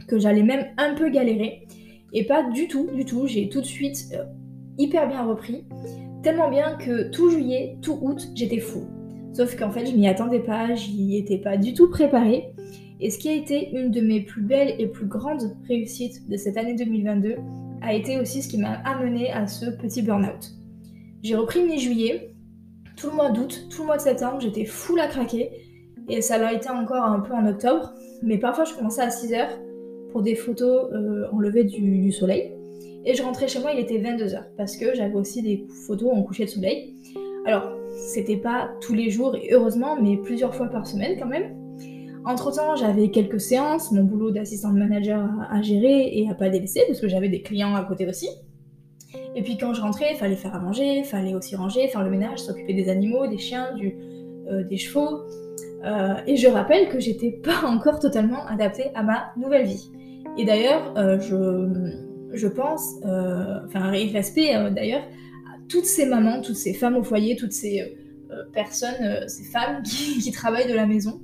que 0.07 0.19
j'allais 0.19 0.43
même 0.43 0.67
un 0.77 0.95
peu 0.95 1.09
galérer. 1.09 1.67
Et 2.13 2.25
pas 2.25 2.49
du 2.51 2.69
tout, 2.69 2.89
du 2.95 3.05
tout. 3.05 3.27
J'ai 3.27 3.49
tout 3.49 3.61
de 3.61 3.67
suite 3.67 4.13
euh, 4.15 4.25
hyper 4.77 5.09
bien 5.09 5.25
repris. 5.25 5.65
Tellement 6.29 6.51
bien 6.51 6.75
que 6.75 7.09
tout 7.09 7.31
juillet, 7.31 7.79
tout 7.81 7.99
août, 8.03 8.29
j'étais 8.35 8.59
fou. 8.59 8.87
Sauf 9.33 9.57
qu'en 9.57 9.71
fait, 9.71 9.87
je 9.87 9.97
m'y 9.97 10.07
attendais 10.07 10.41
pas, 10.41 10.75
j'y 10.75 11.17
étais 11.17 11.39
pas 11.39 11.57
du 11.57 11.73
tout 11.73 11.89
préparée. 11.89 12.53
Et 13.01 13.09
ce 13.09 13.17
qui 13.17 13.31
a 13.31 13.33
été 13.33 13.71
une 13.71 13.91
de 13.91 14.03
mes 14.03 14.21
plus 14.21 14.43
belles 14.43 14.75
et 14.79 14.89
plus 14.89 15.07
grandes 15.07 15.57
réussites 15.67 16.29
de 16.29 16.37
cette 16.37 16.59
année 16.59 16.75
2022 16.75 17.37
a 17.81 17.95
été 17.95 18.21
aussi 18.21 18.43
ce 18.43 18.49
qui 18.51 18.59
m'a 18.59 18.75
amené 18.85 19.31
à 19.33 19.47
ce 19.47 19.71
petit 19.71 20.03
burn-out. 20.03 20.53
J'ai 21.23 21.35
repris 21.35 21.65
mi-juillet, 21.65 22.35
tout 22.95 23.09
le 23.09 23.17
mois 23.17 23.31
d'août, 23.31 23.67
tout 23.71 23.81
le 23.81 23.87
mois 23.87 23.97
de 23.97 24.03
septembre, 24.03 24.39
j'étais 24.43 24.67
full 24.67 25.01
à 25.01 25.07
craquer. 25.07 25.49
Et 26.11 26.21
ça 26.21 26.37
l'a 26.37 26.53
été 26.53 26.69
encore 26.69 27.05
un 27.05 27.21
peu 27.21 27.33
en 27.33 27.47
octobre. 27.47 27.95
Mais 28.23 28.37
parfois, 28.37 28.67
je 28.67 28.75
commençais 28.75 29.01
à 29.01 29.09
6h 29.09 29.49
pour 30.13 30.21
des 30.21 30.35
photos 30.35 30.93
euh, 30.93 31.25
en 31.33 31.39
lever 31.39 31.65
du, 31.65 32.13
soleil. 32.13 32.53
Et 33.05 33.15
je 33.15 33.23
rentrais 33.23 33.49
chez 33.49 33.61
moi, 33.61 33.73
il 33.73 33.79
était 33.79 33.99
22h. 33.99 34.45
Parce 34.57 34.77
que 34.77 34.95
j'avais 34.95 35.15
aussi 35.15 35.43
des 35.43 35.67
photos 35.87 36.13
en 36.13 36.23
coucher 36.23 36.45
de 36.45 36.51
soleil. 36.51 36.95
Alors, 37.47 37.73
c'était 37.91 38.37
pas 38.37 38.71
tous 38.81 38.95
les 38.95 39.11
jours, 39.11 39.37
heureusement, 39.51 39.97
mais 40.01 40.17
plusieurs 40.17 40.55
fois 40.55 40.67
par 40.67 40.87
semaine 40.87 41.19
quand 41.19 41.27
même. 41.27 41.55
Entre 42.25 42.55
temps, 42.55 42.77
j'avais 42.77 43.11
quelques 43.11 43.41
séances, 43.41 43.91
mon 43.93 44.05
boulot 44.05 44.31
d'assistante 44.31 44.75
manager 44.75 45.29
à, 45.51 45.63
gérer 45.63 46.11
et 46.13 46.29
à 46.29 46.35
pas 46.35 46.49
délaisser, 46.51 46.83
parce 46.87 47.01
que 47.01 47.09
j'avais 47.09 47.29
des 47.29 47.41
clients 47.41 47.75
à 47.75 47.85
côté 47.85 48.07
aussi. 48.07 48.29
Et 49.35 49.43
puis 49.43 49.57
quand 49.57 49.73
je 49.73 49.81
rentrais, 49.81 50.13
il 50.13 50.17
fallait 50.17 50.37
faire 50.37 50.55
à 50.55 50.59
manger, 50.59 50.99
il 50.99 51.05
fallait 51.05 51.35
aussi 51.35 51.57
ranger, 51.57 51.89
faire 51.89 52.03
le 52.03 52.11
ménage, 52.11 52.41
s'occuper 52.41 52.75
des 52.75 52.91
animaux, 52.91 53.27
des 53.27 53.39
chiens, 53.39 53.69
euh, 54.51 54.65
des 54.65 54.77
chevaux. 54.77 55.21
Euh, 55.85 56.15
et 56.27 56.37
je 56.37 56.49
rappelle 56.49 56.89
que 56.89 56.99
j'étais 57.01 57.31
pas 57.31 57.67
encore 57.67 58.01
totalement 58.01 58.47
adaptée 58.47 58.91
à 58.95 59.03
ma 59.03 59.33
nouvelle 59.37 59.67
vie. 59.67 59.91
Et 60.37 60.45
d'ailleurs, 60.45 60.93
euh, 60.99 61.19
je, 61.21 62.08
je, 62.33 62.49
pense, 62.49 62.97
euh, 63.05 63.61
enfin, 63.67 63.91
respect 63.91 64.53
d'ailleurs, 64.71 65.03
à 65.47 65.59
toutes 65.69 65.85
ces 65.85 66.07
mamans, 66.07 66.41
toutes 66.41 66.57
ces 66.57 66.75
femmes 66.75 66.97
au 66.97 67.03
foyer, 67.03 67.37
toutes 67.37 67.53
ces 67.53 67.97
personnes, 68.53 69.27
ces 69.27 69.45
femmes 69.45 69.83
qui, 69.85 70.31
travaillent 70.33 70.69
de 70.69 70.75
la 70.75 70.87
maison. 70.87 71.21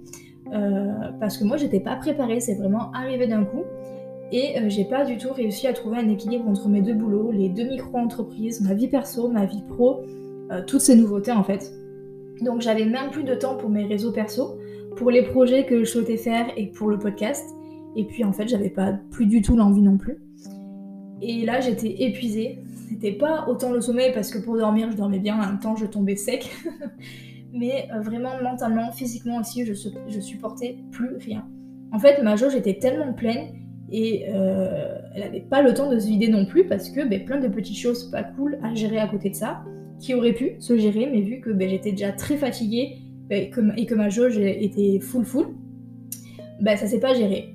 parce 1.20 1.38
que 1.38 1.44
moi, 1.44 1.56
j'étais 1.56 1.80
pas 1.80 1.96
préparée, 1.96 2.40
c'est 2.40 2.54
vraiment 2.54 2.90
arrivé 2.92 3.26
d'un 3.26 3.44
coup. 3.44 3.64
Et 4.32 4.54
j'ai 4.68 4.84
pas 4.84 5.04
du 5.04 5.18
tout 5.18 5.32
réussi 5.32 5.66
à 5.66 5.72
trouver 5.72 5.98
un 5.98 6.08
équilibre 6.08 6.48
entre 6.48 6.68
mes 6.68 6.80
deux 6.80 6.94
boulots, 6.94 7.30
les 7.30 7.48
deux 7.48 7.64
micro-entreprises, 7.64 8.62
ma 8.62 8.74
vie 8.74 8.88
perso, 8.88 9.28
ma 9.28 9.44
vie 9.44 9.62
pro, 9.68 10.02
toutes 10.66 10.80
ces 10.80 10.96
nouveautés 10.96 11.32
en 11.32 11.44
fait. 11.44 11.72
Donc 12.40 12.60
j'avais 12.60 12.84
même 12.84 13.10
plus 13.10 13.24
de 13.24 13.34
temps 13.34 13.56
pour 13.56 13.70
mes 13.70 13.84
réseaux 13.84 14.12
perso, 14.12 14.58
pour 14.96 15.10
les 15.10 15.22
projets 15.22 15.64
que 15.64 15.80
je 15.80 15.84
souhaitais 15.84 16.16
faire 16.16 16.46
et 16.56 16.66
pour 16.66 16.88
le 16.88 16.98
podcast. 16.98 17.44
Et 17.96 18.04
puis 18.04 18.24
en 18.24 18.32
fait, 18.32 18.48
j'avais 18.48 18.70
pas 18.70 18.92
plus 19.10 19.26
du 19.26 19.42
tout 19.42 19.56
l'envie 19.56 19.82
non 19.82 19.96
plus. 19.96 20.18
Et 21.24 21.44
là, 21.44 21.60
j'étais 21.60 22.02
épuisée. 22.04 22.58
C'était 22.88 23.12
pas 23.12 23.46
autant 23.48 23.72
le 23.72 23.80
sommeil 23.80 24.12
parce 24.12 24.30
que 24.30 24.38
pour 24.38 24.56
dormir, 24.56 24.90
je 24.90 24.96
dormais 24.96 25.18
bien, 25.18 25.36
en 25.36 25.46
même 25.46 25.58
temps, 25.58 25.74
je 25.74 25.86
tombais 25.86 26.16
sec. 26.16 26.50
Mais 27.52 27.88
euh, 27.94 28.00
vraiment, 28.00 28.30
mentalement, 28.42 28.92
physiquement 28.92 29.38
aussi, 29.40 29.64
je, 29.64 30.20
supportais 30.20 30.76
plus 30.90 31.16
rien. 31.16 31.46
En 31.92 31.98
fait, 31.98 32.22
ma 32.22 32.36
jauge 32.36 32.54
était 32.54 32.78
tellement 32.78 33.12
pleine 33.12 33.54
et 33.90 34.26
euh, 34.28 34.98
elle 35.14 35.22
avait 35.22 35.40
pas 35.40 35.62
le 35.62 35.72
temps 35.72 35.88
de 35.88 35.98
se 35.98 36.08
vider 36.08 36.28
non 36.28 36.46
plus 36.46 36.66
parce 36.66 36.90
que 36.90 37.06
ben, 37.08 37.24
plein 37.24 37.38
de 37.38 37.48
petites 37.48 37.76
choses 37.76 38.10
pas 38.10 38.24
cool 38.24 38.58
à 38.62 38.74
gérer 38.74 38.98
à 38.98 39.06
côté 39.06 39.30
de 39.30 39.36
ça 39.36 39.62
qui 40.00 40.14
aurait 40.14 40.32
pu 40.32 40.56
se 40.58 40.76
gérer, 40.76 41.08
mais 41.10 41.20
vu 41.20 41.40
que 41.40 41.50
ben, 41.50 41.68
j'étais 41.68 41.92
déjà 41.92 42.10
très 42.10 42.36
fatiguée 42.36 42.98
ben, 43.28 43.48
et 43.76 43.86
que 43.86 43.94
ma 43.94 44.08
jauge 44.08 44.36
était 44.38 44.98
full 45.00 45.24
full, 45.24 45.46
ben, 46.60 46.76
ça 46.76 46.86
s'est 46.86 47.00
pas 47.00 47.14
géré. 47.14 47.53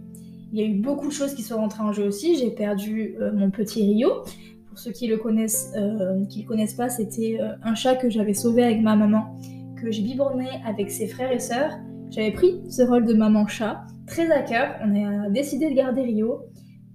Il 0.51 0.59
y 0.59 0.63
a 0.63 0.65
eu 0.65 0.79
beaucoup 0.79 1.07
de 1.07 1.13
choses 1.13 1.35
qui 1.35 1.43
sont 1.43 1.57
rentrées 1.57 1.83
en 1.83 1.93
jeu 1.93 2.05
aussi. 2.05 2.35
J'ai 2.35 2.51
perdu 2.51 3.15
euh, 3.19 3.31
mon 3.33 3.51
petit 3.51 3.83
Rio. 3.83 4.23
Pour 4.67 4.79
ceux 4.79 4.91
qui 4.91 5.07
le 5.07 5.17
connaissent, 5.17 5.71
euh, 5.75 6.15
le 6.15 6.47
connaissent 6.47 6.73
pas, 6.73 6.89
c'était 6.89 7.37
euh, 7.39 7.53
un 7.63 7.75
chat 7.75 7.95
que 7.95 8.09
j'avais 8.09 8.33
sauvé 8.33 8.63
avec 8.63 8.81
ma 8.81 8.95
maman, 8.95 9.35
que 9.81 9.91
j'ai 9.91 10.01
biberonné 10.01 10.47
avec 10.65 10.89
ses 10.89 11.07
frères 11.07 11.31
et 11.31 11.39
sœurs. 11.39 11.71
J'avais 12.09 12.31
pris 12.31 12.61
ce 12.69 12.81
rôle 12.81 13.05
de 13.05 13.13
maman 13.13 13.45
chat 13.47 13.85
très 14.07 14.31
à 14.31 14.41
cœur. 14.41 14.75
On 14.83 15.25
a 15.25 15.29
décidé 15.29 15.69
de 15.69 15.75
garder 15.75 16.01
Rio. 16.01 16.45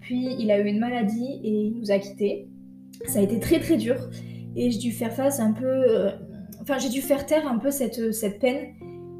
Puis 0.00 0.36
il 0.38 0.50
a 0.50 0.58
eu 0.58 0.66
une 0.66 0.80
maladie 0.80 1.40
et 1.42 1.50
il 1.50 1.78
nous 1.78 1.90
a 1.90 1.98
quittés. 1.98 2.48
Ça 3.06 3.20
a 3.20 3.22
été 3.22 3.38
très 3.38 3.60
très 3.60 3.76
dur 3.76 3.96
et 4.56 4.70
j'ai 4.70 4.78
dû 4.78 4.92
faire 4.92 5.12
face 5.12 5.40
un 5.40 5.52
peu 5.52 5.66
euh, 5.66 6.10
enfin, 6.60 6.78
j'ai 6.78 6.90
dû 6.90 7.00
faire 7.00 7.26
taire 7.26 7.46
un 7.46 7.58
peu 7.58 7.70
cette, 7.70 8.12
cette 8.12 8.38
peine. 8.38 8.74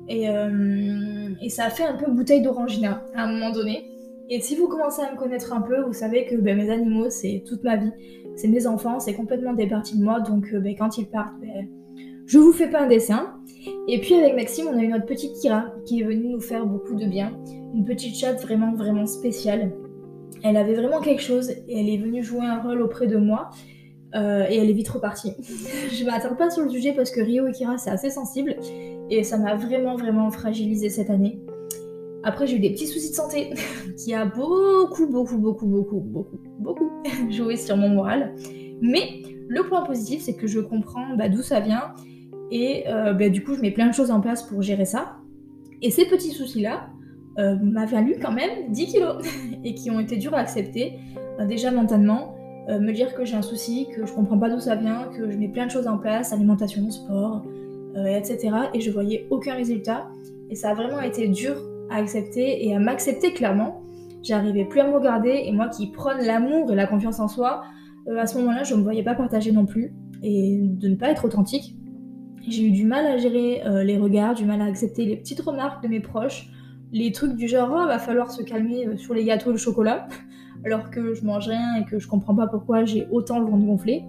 Et 0.08 1.48
ça 1.48 1.64
a 1.64 1.70
fait 1.70 1.84
un 1.84 1.94
peu 1.94 2.10
bouteille 2.10 2.42
d'orangina 2.42 3.02
à 3.14 3.24
un 3.24 3.32
moment 3.32 3.50
donné. 3.50 3.93
Et 4.30 4.40
si 4.40 4.56
vous 4.56 4.68
commencez 4.68 5.02
à 5.02 5.12
me 5.12 5.18
connaître 5.18 5.52
un 5.52 5.60
peu, 5.60 5.82
vous 5.82 5.92
savez 5.92 6.24
que 6.24 6.36
ben, 6.36 6.56
mes 6.56 6.70
animaux, 6.70 7.10
c'est 7.10 7.42
toute 7.46 7.62
ma 7.62 7.76
vie. 7.76 7.92
C'est 8.36 8.48
mes 8.48 8.66
enfants, 8.66 8.98
c'est 8.98 9.14
complètement 9.14 9.52
des 9.52 9.66
parties 9.66 9.98
de 9.98 10.02
moi. 10.02 10.20
Donc 10.20 10.52
ben, 10.54 10.74
quand 10.76 10.96
ils 10.96 11.06
partent, 11.06 11.38
ben, 11.40 11.68
je 12.26 12.38
vous 12.38 12.52
fais 12.52 12.68
pas 12.68 12.82
un 12.82 12.88
dessin. 12.88 13.34
Et 13.86 14.00
puis 14.00 14.14
avec 14.14 14.34
Maxime, 14.34 14.66
on 14.72 14.78
a 14.78 14.82
eu 14.82 14.88
notre 14.88 15.06
petite 15.06 15.34
Kira 15.40 15.66
qui 15.84 16.00
est 16.00 16.04
venue 16.04 16.28
nous 16.28 16.40
faire 16.40 16.64
beaucoup 16.64 16.94
de 16.94 17.06
bien. 17.06 17.38
Une 17.74 17.84
petite 17.84 18.16
chatte 18.16 18.40
vraiment, 18.40 18.72
vraiment 18.72 19.06
spéciale. 19.06 19.72
Elle 20.42 20.56
avait 20.56 20.74
vraiment 20.74 21.00
quelque 21.00 21.22
chose 21.22 21.50
et 21.50 21.80
elle 21.80 21.88
est 21.88 21.98
venue 21.98 22.22
jouer 22.22 22.44
un 22.44 22.60
rôle 22.62 22.80
auprès 22.82 23.06
de 23.06 23.16
moi. 23.16 23.50
Euh, 24.14 24.46
et 24.48 24.56
elle 24.56 24.70
est 24.70 24.74
vite 24.74 24.88
repartie. 24.88 25.32
je 25.92 26.04
m'attarde 26.04 26.38
pas 26.38 26.48
sur 26.48 26.62
le 26.62 26.70
sujet 26.70 26.92
parce 26.92 27.10
que 27.10 27.20
Rio 27.20 27.46
et 27.48 27.52
Kira 27.52 27.78
c'est 27.78 27.90
assez 27.90 28.10
sensible 28.10 28.54
et 29.10 29.24
ça 29.24 29.38
m'a 29.38 29.56
vraiment 29.56 29.96
vraiment 29.96 30.30
fragilisé 30.30 30.88
cette 30.88 31.10
année. 31.10 31.40
Après 32.24 32.46
j'ai 32.46 32.56
eu 32.56 32.60
des 32.60 32.70
petits 32.70 32.86
soucis 32.86 33.10
de 33.10 33.14
santé 33.14 33.50
qui 33.96 34.14
a 34.14 34.24
beaucoup 34.24 35.06
beaucoup 35.06 35.38
beaucoup 35.38 35.66
beaucoup 35.66 36.00
beaucoup 36.00 36.38
beaucoup 36.58 36.90
joué 37.30 37.56
sur 37.56 37.76
mon 37.76 37.88
moral. 37.88 38.34
Mais 38.80 39.22
le 39.48 39.62
point 39.68 39.82
positif 39.82 40.22
c'est 40.22 40.34
que 40.34 40.46
je 40.46 40.60
comprends 40.60 41.16
bah, 41.16 41.28
d'où 41.28 41.42
ça 41.42 41.60
vient 41.60 41.92
et 42.50 42.84
euh, 42.88 43.12
bah, 43.12 43.28
du 43.28 43.44
coup 43.44 43.54
je 43.54 43.60
mets 43.60 43.70
plein 43.70 43.88
de 43.88 43.94
choses 43.94 44.10
en 44.10 44.20
place 44.20 44.42
pour 44.42 44.62
gérer 44.62 44.84
ça. 44.84 45.16
Et 45.82 45.90
ces 45.90 46.06
petits 46.06 46.30
soucis 46.30 46.62
là, 46.62 46.88
euh, 47.38 47.56
valu 47.90 48.16
quand 48.22 48.32
même 48.32 48.70
10 48.70 48.86
kilos 48.86 49.16
et 49.64 49.74
qui 49.74 49.90
ont 49.90 50.00
été 50.00 50.16
durs 50.16 50.34
à 50.34 50.38
accepter, 50.38 50.94
euh, 51.40 51.46
déjà 51.46 51.70
mentalement. 51.70 52.36
Euh, 52.70 52.80
me 52.80 52.92
dire 52.92 53.14
que 53.14 53.26
j'ai 53.26 53.34
un 53.34 53.42
souci, 53.42 53.88
que 53.94 54.06
je 54.06 54.12
comprends 54.14 54.38
pas 54.38 54.48
d'où 54.48 54.58
ça 54.58 54.74
vient, 54.74 55.10
que 55.14 55.30
je 55.30 55.36
mets 55.36 55.48
plein 55.48 55.66
de 55.66 55.70
choses 55.70 55.86
en 55.86 55.98
place, 55.98 56.32
alimentation, 56.32 56.90
sport, 56.90 57.44
etc. 57.94 58.56
Et 58.72 58.80
je 58.80 58.90
voyais 58.90 59.26
aucun 59.28 59.54
résultat. 59.54 60.08
Et 60.48 60.54
ça 60.54 60.70
a 60.70 60.74
vraiment 60.74 61.02
été 61.02 61.28
dur 61.28 61.56
à 61.90 61.96
accepter 61.96 62.66
et 62.66 62.74
à 62.74 62.78
m'accepter 62.78 63.32
clairement. 63.32 63.82
J'arrivais 64.22 64.64
plus 64.64 64.80
à 64.80 64.88
me 64.88 64.94
regarder 64.94 65.42
et 65.44 65.52
moi 65.52 65.68
qui 65.68 65.90
prône 65.90 66.18
l'amour 66.18 66.72
et 66.72 66.74
la 66.74 66.86
confiance 66.86 67.20
en 67.20 67.28
soi, 67.28 67.62
à 68.18 68.26
ce 68.26 68.38
moment-là, 68.38 68.62
je 68.62 68.74
me 68.74 68.82
voyais 68.82 69.02
pas 69.02 69.14
partager 69.14 69.52
non 69.52 69.66
plus 69.66 69.94
et 70.22 70.58
de 70.62 70.88
ne 70.88 70.96
pas 70.96 71.10
être 71.10 71.24
authentique. 71.24 71.76
J'ai 72.46 72.66
eu 72.66 72.70
du 72.70 72.84
mal 72.84 73.06
à 73.06 73.16
gérer 73.16 73.62
les 73.84 73.96
regards, 73.96 74.34
du 74.34 74.44
mal 74.44 74.60
à 74.60 74.64
accepter 74.64 75.04
les 75.04 75.16
petites 75.16 75.40
remarques 75.40 75.82
de 75.82 75.88
mes 75.88 76.00
proches, 76.00 76.50
les 76.94 77.10
trucs 77.10 77.34
du 77.34 77.48
genre 77.48 77.70
oh, 77.72 77.86
va 77.86 77.98
falloir 77.98 78.30
se 78.30 78.42
calmer 78.42 78.86
euh, 78.86 78.96
sur 78.96 79.14
les 79.14 79.24
gâteaux 79.24 79.50
et 79.50 79.54
le 79.54 79.58
chocolat, 79.58 80.06
alors 80.64 80.90
que 80.90 81.12
je 81.12 81.24
mange 81.24 81.48
rien 81.48 81.74
et 81.80 81.84
que 81.84 81.98
je 81.98 82.06
comprends 82.08 82.36
pas 82.36 82.46
pourquoi 82.46 82.84
j'ai 82.84 83.06
autant 83.10 83.40
le 83.40 83.46
ventre 83.46 83.66
gonflé. 83.66 84.04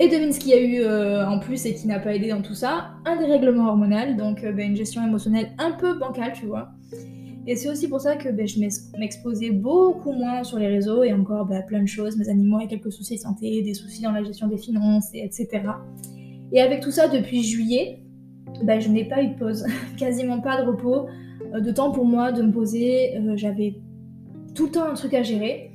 Et 0.00 0.08
devine 0.08 0.32
ce 0.32 0.40
qu'il 0.40 0.50
y 0.50 0.54
a 0.54 0.60
eu 0.60 0.80
euh, 0.80 1.24
en 1.26 1.38
plus 1.38 1.64
et 1.66 1.74
qui 1.74 1.86
n'a 1.86 2.00
pas 2.00 2.14
aidé 2.14 2.28
dans 2.28 2.42
tout 2.42 2.54
ça, 2.54 2.90
un 3.04 3.16
dérèglement 3.16 3.68
hormonal, 3.68 4.16
donc 4.16 4.42
euh, 4.42 4.50
ben, 4.50 4.70
une 4.70 4.76
gestion 4.76 5.06
émotionnelle 5.06 5.52
un 5.58 5.70
peu 5.70 5.96
bancale, 5.96 6.32
tu 6.32 6.46
vois. 6.46 6.70
Et 7.46 7.54
c'est 7.54 7.68
aussi 7.68 7.86
pour 7.88 8.00
ça 8.00 8.16
que 8.16 8.28
ben, 8.30 8.46
je 8.46 8.58
m'exposais 8.98 9.50
beaucoup 9.50 10.12
moins 10.12 10.42
sur 10.42 10.58
les 10.58 10.66
réseaux 10.66 11.04
et 11.04 11.12
encore 11.12 11.46
ben, 11.46 11.62
plein 11.62 11.80
de 11.80 11.86
choses, 11.86 12.16
mes 12.16 12.28
animaux 12.28 12.56
avec 12.56 12.70
quelques 12.70 12.90
soucis 12.90 13.16
de 13.16 13.20
santé, 13.20 13.62
des 13.62 13.74
soucis 13.74 14.02
dans 14.02 14.10
la 14.10 14.24
gestion 14.24 14.48
des 14.48 14.58
finances, 14.58 15.10
etc. 15.14 15.60
Et 16.50 16.60
avec 16.60 16.80
tout 16.80 16.90
ça, 16.90 17.06
depuis 17.06 17.44
juillet, 17.44 18.00
je 18.60 18.88
n'ai 18.88 19.04
pas 19.04 19.22
eu 19.22 19.28
de 19.28 19.34
pause, 19.34 19.64
quasiment 19.96 20.40
pas 20.40 20.60
de 20.60 20.66
repos. 20.66 21.06
Euh, 21.54 21.60
de 21.60 21.70
temps 21.70 21.92
pour 21.92 22.04
moi 22.04 22.32
de 22.32 22.42
me 22.42 22.50
poser. 22.50 23.16
J'avais 23.36 23.76
tout 24.56 24.66
le 24.66 24.72
temps 24.72 24.88
un 24.90 24.94
truc 24.94 25.14
à 25.14 25.22
gérer. 25.22 25.70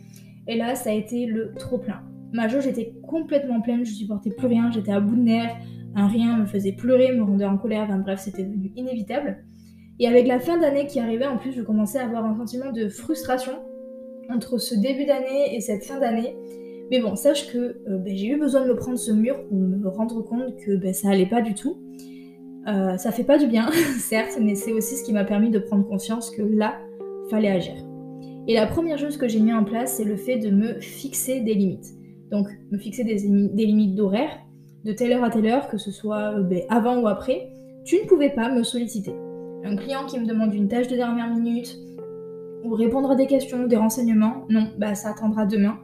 Et 0.47 0.57
là, 0.57 0.75
ça 0.75 0.89
a 0.89 0.93
été 0.93 1.25
le 1.25 1.53
trop 1.53 1.77
plein. 1.77 2.01
Ma 2.33 2.47
jauge 2.47 2.67
était 2.67 2.93
complètement 3.07 3.61
pleine, 3.61 3.85
je 3.85 3.93
supportais 3.93 4.29
plus 4.29 4.47
rien, 4.47 4.71
j'étais 4.71 4.91
à 4.91 4.99
bout 4.99 5.15
de 5.15 5.21
nerfs, 5.21 5.55
un 5.95 6.07
rien 6.07 6.37
me 6.37 6.45
faisait 6.45 6.73
pleurer, 6.73 7.13
me 7.13 7.23
rendait 7.23 7.45
en 7.45 7.57
colère, 7.57 7.83
enfin 7.83 7.97
bref, 7.97 8.19
c'était 8.19 8.43
devenu 8.43 8.71
inévitable. 8.75 9.43
Et 9.99 10.07
avec 10.07 10.27
la 10.27 10.39
fin 10.39 10.57
d'année 10.57 10.85
qui 10.85 10.99
arrivait, 10.99 11.27
en 11.27 11.37
plus, 11.37 11.51
je 11.51 11.61
commençais 11.61 11.99
à 11.99 12.05
avoir 12.05 12.25
un 12.25 12.35
sentiment 12.37 12.71
de 12.71 12.87
frustration 12.87 13.53
entre 14.29 14.57
ce 14.57 14.75
début 14.75 15.05
d'année 15.05 15.55
et 15.55 15.59
cette 15.59 15.83
fin 15.83 15.99
d'année. 15.99 16.35
Mais 16.91 17.01
bon, 17.01 17.15
sache 17.15 17.51
que 17.51 17.57
euh, 17.57 17.97
ben, 17.97 18.15
j'ai 18.15 18.27
eu 18.27 18.39
besoin 18.39 18.63
de 18.63 18.69
me 18.69 18.75
prendre 18.75 18.97
ce 18.97 19.11
mur 19.11 19.43
pour 19.47 19.57
me 19.57 19.87
rendre 19.87 20.21
compte 20.21 20.55
que 20.57 20.75
ben, 20.75 20.93
ça 20.93 21.09
allait 21.09 21.25
pas 21.25 21.41
du 21.41 21.53
tout. 21.53 21.77
Euh, 22.67 22.97
ça 22.97 23.11
fait 23.11 23.23
pas 23.23 23.37
du 23.37 23.47
bien, 23.47 23.69
certes, 23.99 24.37
mais 24.39 24.55
c'est 24.55 24.71
aussi 24.71 24.95
ce 24.95 25.03
qui 25.03 25.13
m'a 25.13 25.25
permis 25.25 25.49
de 25.49 25.59
prendre 25.59 25.85
conscience 25.87 26.29
que 26.29 26.41
là, 26.41 26.77
fallait 27.29 27.51
agir. 27.51 27.75
Et 28.47 28.53
la 28.53 28.67
première 28.67 28.97
chose 28.97 29.17
que 29.17 29.27
j'ai 29.27 29.39
mis 29.39 29.53
en 29.53 29.63
place, 29.63 29.97
c'est 29.97 30.03
le 30.03 30.15
fait 30.15 30.37
de 30.37 30.49
me 30.49 30.79
fixer 30.79 31.41
des 31.41 31.53
limites. 31.53 31.98
Donc, 32.31 32.47
me 32.71 32.77
fixer 32.77 33.03
des, 33.03 33.15
limites 33.65 33.95
d'horaire, 33.95 34.31
de 34.85 34.91
telle 34.91 35.13
heure 35.13 35.23
à 35.23 35.29
telle 35.29 35.47
heure, 35.47 35.67
que 35.67 35.77
ce 35.77 35.91
soit 35.91 36.37
euh, 36.37 36.43
ben, 36.43 36.61
avant 36.69 37.01
ou 37.01 37.07
après, 37.07 37.49
tu 37.85 37.95
ne 37.95 38.07
pouvais 38.07 38.29
pas 38.29 38.53
me 38.53 38.63
solliciter. 38.63 39.13
Un 39.63 39.75
client 39.75 40.05
qui 40.05 40.19
me 40.19 40.25
demande 40.25 40.53
une 40.53 40.67
tâche 40.67 40.87
de 40.87 40.95
dernière 40.95 41.33
minute, 41.33 41.77
ou 42.63 42.73
répondre 42.73 43.11
à 43.11 43.15
des 43.15 43.27
questions, 43.27 43.67
des 43.67 43.77
renseignements, 43.77 44.45
non, 44.49 44.67
bah 44.77 44.93
ça 44.95 45.09
attendra 45.09 45.45
demain, 45.45 45.77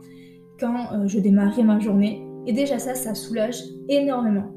quand 0.59 0.93
euh, 0.93 1.07
je 1.07 1.19
démarrerai 1.19 1.63
ma 1.63 1.79
journée. 1.79 2.21
Et 2.47 2.53
déjà 2.53 2.77
ça, 2.79 2.93
ça 2.93 3.15
soulage 3.15 3.63
énormément 3.89 4.51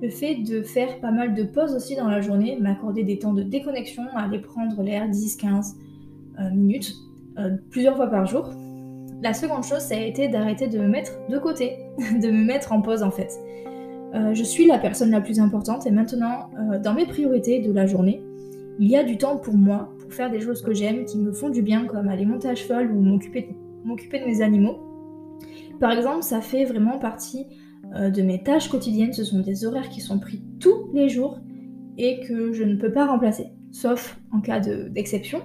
le 0.00 0.10
fait 0.10 0.34
de 0.34 0.62
faire 0.62 0.98
pas 0.98 1.12
mal 1.12 1.32
de 1.32 1.44
pauses 1.44 1.76
aussi 1.76 1.94
dans 1.94 2.08
la 2.08 2.20
journée, 2.20 2.58
m'accorder 2.60 3.04
des 3.04 3.20
temps 3.20 3.32
de 3.32 3.44
déconnexion, 3.44 4.02
aller 4.16 4.40
prendre 4.40 4.82
l'air 4.82 5.08
10-15 5.08 5.76
euh, 6.40 6.50
minutes, 6.50 6.92
plusieurs 7.70 7.94
fois 7.94 8.08
par 8.08 8.26
jour. 8.26 8.50
La 9.22 9.32
seconde 9.32 9.64
chose, 9.64 9.78
ça 9.78 9.94
a 9.94 10.00
été 10.00 10.28
d'arrêter 10.28 10.66
de 10.66 10.78
me 10.78 10.88
mettre 10.88 11.12
de 11.28 11.38
côté, 11.38 11.78
de 11.98 12.30
me 12.30 12.44
mettre 12.44 12.72
en 12.72 12.82
pause 12.82 13.02
en 13.02 13.10
fait. 13.10 13.32
Euh, 14.14 14.34
je 14.34 14.42
suis 14.42 14.66
la 14.66 14.78
personne 14.78 15.10
la 15.10 15.20
plus 15.20 15.40
importante 15.40 15.86
et 15.86 15.90
maintenant, 15.90 16.50
dans 16.82 16.92
mes 16.92 17.06
priorités 17.06 17.60
de 17.60 17.72
la 17.72 17.86
journée, 17.86 18.22
il 18.78 18.88
y 18.88 18.96
a 18.96 19.04
du 19.04 19.16
temps 19.16 19.36
pour 19.36 19.54
moi, 19.54 19.90
pour 20.00 20.12
faire 20.12 20.30
des 20.30 20.40
choses 20.40 20.62
que 20.62 20.74
j'aime, 20.74 21.04
qui 21.04 21.18
me 21.18 21.32
font 21.32 21.50
du 21.50 21.62
bien, 21.62 21.86
comme 21.86 22.08
aller 22.08 22.24
monter 22.24 22.48
à 22.48 22.54
cheval 22.54 22.90
ou 22.90 23.00
m'occuper 23.00 23.48
de 24.20 24.24
mes 24.24 24.42
animaux. 24.42 24.78
Par 25.78 25.92
exemple, 25.92 26.22
ça 26.22 26.40
fait 26.40 26.64
vraiment 26.64 26.98
partie 26.98 27.46
euh, 27.94 28.10
de 28.10 28.22
mes 28.22 28.42
tâches 28.42 28.68
quotidiennes. 28.68 29.12
Ce 29.12 29.24
sont 29.24 29.40
des 29.40 29.64
horaires 29.64 29.88
qui 29.88 30.00
sont 30.00 30.18
pris 30.18 30.42
tous 30.60 30.90
les 30.94 31.08
jours 31.08 31.38
et 31.98 32.20
que 32.20 32.52
je 32.52 32.64
ne 32.64 32.76
peux 32.76 32.92
pas 32.92 33.06
remplacer, 33.06 33.46
sauf 33.70 34.18
en 34.32 34.40
cas 34.40 34.60
d'exception. 34.60 35.42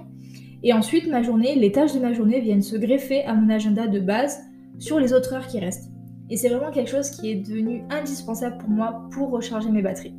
Et 0.62 0.72
ensuite, 0.72 1.08
ma 1.08 1.22
journée, 1.22 1.54
les 1.54 1.72
tâches 1.72 1.94
de 1.94 2.00
ma 2.00 2.12
journée 2.12 2.40
viennent 2.40 2.62
se 2.62 2.76
greffer 2.76 3.24
à 3.24 3.34
mon 3.34 3.48
agenda 3.48 3.86
de 3.86 4.00
base 4.00 4.40
sur 4.78 4.98
les 4.98 5.12
autres 5.12 5.34
heures 5.34 5.46
qui 5.46 5.60
restent. 5.60 5.90
Et 6.30 6.36
c'est 6.36 6.48
vraiment 6.48 6.70
quelque 6.70 6.90
chose 6.90 7.10
qui 7.10 7.30
est 7.30 7.36
devenu 7.36 7.84
indispensable 7.90 8.58
pour 8.58 8.68
moi 8.68 9.08
pour 9.12 9.30
recharger 9.30 9.70
mes 9.70 9.82
batteries. 9.82 10.14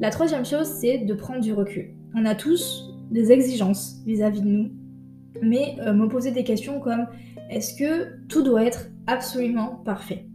La 0.00 0.10
troisième 0.10 0.44
chose, 0.44 0.66
c'est 0.66 0.98
de 0.98 1.14
prendre 1.14 1.40
du 1.40 1.52
recul. 1.52 1.94
On 2.14 2.24
a 2.24 2.34
tous 2.34 2.92
des 3.10 3.30
exigences 3.30 4.02
vis-à-vis 4.04 4.42
de 4.42 4.48
nous, 4.48 4.70
mais 5.42 5.76
euh, 5.80 5.92
me 5.92 6.08
poser 6.08 6.32
des 6.32 6.44
questions 6.44 6.80
comme 6.80 7.06
est-ce 7.50 7.74
que 7.76 8.26
tout 8.26 8.42
doit 8.42 8.64
être 8.64 8.90
absolument 9.06 9.80
parfait? 9.84 10.26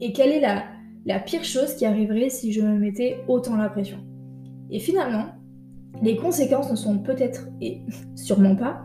Et 0.00 0.12
quelle 0.12 0.32
est 0.32 0.40
la, 0.40 0.64
la 1.06 1.20
pire 1.20 1.44
chose 1.44 1.74
qui 1.74 1.86
arriverait 1.86 2.30
si 2.30 2.52
je 2.52 2.60
me 2.60 2.78
mettais 2.78 3.18
autant 3.28 3.56
la 3.56 3.68
pression? 3.68 3.98
Et 4.70 4.80
finalement, 4.80 5.26
les 6.02 6.16
conséquences 6.16 6.70
ne 6.70 6.76
sont 6.76 6.98
peut-être, 6.98 7.48
et 7.60 7.80
sûrement 8.14 8.56
pas, 8.56 8.84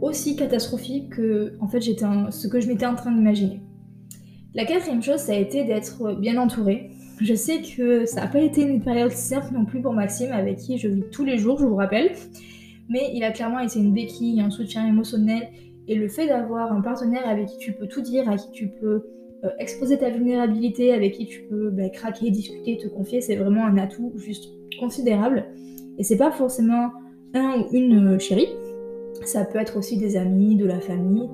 aussi 0.00 0.36
catastrophiques 0.36 1.10
que 1.10 1.56
en 1.60 1.68
fait, 1.68 1.80
j'étais 1.80 2.06
ce 2.30 2.46
que 2.46 2.60
je 2.60 2.68
m'étais 2.68 2.86
en 2.86 2.94
train 2.94 3.12
d'imaginer. 3.12 3.60
La 4.54 4.64
quatrième 4.64 5.02
chose, 5.02 5.18
ça 5.18 5.32
a 5.32 5.36
été 5.36 5.64
d'être 5.64 6.14
bien 6.18 6.40
entourée. 6.40 6.90
Je 7.20 7.34
sais 7.34 7.60
que 7.62 8.06
ça 8.06 8.22
n'a 8.22 8.26
pas 8.28 8.40
été 8.40 8.62
une 8.62 8.80
période 8.80 9.10
simple 9.10 9.52
non 9.52 9.64
plus 9.64 9.82
pour 9.82 9.92
Maxime, 9.92 10.32
avec 10.32 10.58
qui 10.58 10.78
je 10.78 10.88
vis 10.88 11.04
tous 11.10 11.24
les 11.24 11.38
jours, 11.38 11.58
je 11.58 11.66
vous 11.66 11.76
rappelle. 11.76 12.12
Mais 12.88 13.10
il 13.12 13.24
a 13.24 13.32
clairement 13.32 13.58
été 13.58 13.78
une 13.78 13.92
béquille, 13.92 14.40
un 14.40 14.50
soutien 14.50 14.86
émotionnel. 14.86 15.48
Et 15.86 15.94
le 15.94 16.08
fait 16.08 16.26
d'avoir 16.26 16.72
un 16.72 16.80
partenaire 16.80 17.26
avec 17.28 17.46
qui 17.46 17.58
tu 17.58 17.72
peux 17.72 17.86
tout 17.86 18.00
dire, 18.00 18.28
à 18.28 18.36
qui 18.36 18.50
tu 18.52 18.68
peux 18.68 19.04
euh, 19.44 19.50
exposer 19.58 19.98
ta 19.98 20.10
vulnérabilité, 20.10 20.92
avec 20.92 21.14
qui 21.14 21.26
tu 21.26 21.42
peux 21.42 21.70
bah, 21.70 21.88
craquer, 21.90 22.30
discuter, 22.30 22.78
te 22.78 22.88
confier, 22.88 23.20
c'est 23.20 23.36
vraiment 23.36 23.64
un 23.64 23.76
atout 23.78 24.12
juste 24.16 24.48
considérable. 24.80 25.46
Et 25.98 26.04
c'est 26.04 26.16
pas 26.16 26.30
forcément 26.30 26.90
un 27.34 27.60
ou 27.60 27.66
une 27.72 28.14
euh, 28.14 28.18
chérie, 28.18 28.48
ça 29.24 29.44
peut 29.44 29.58
être 29.58 29.76
aussi 29.76 29.98
des 29.98 30.16
amis, 30.16 30.56
de 30.56 30.64
la 30.64 30.80
famille, 30.80 31.28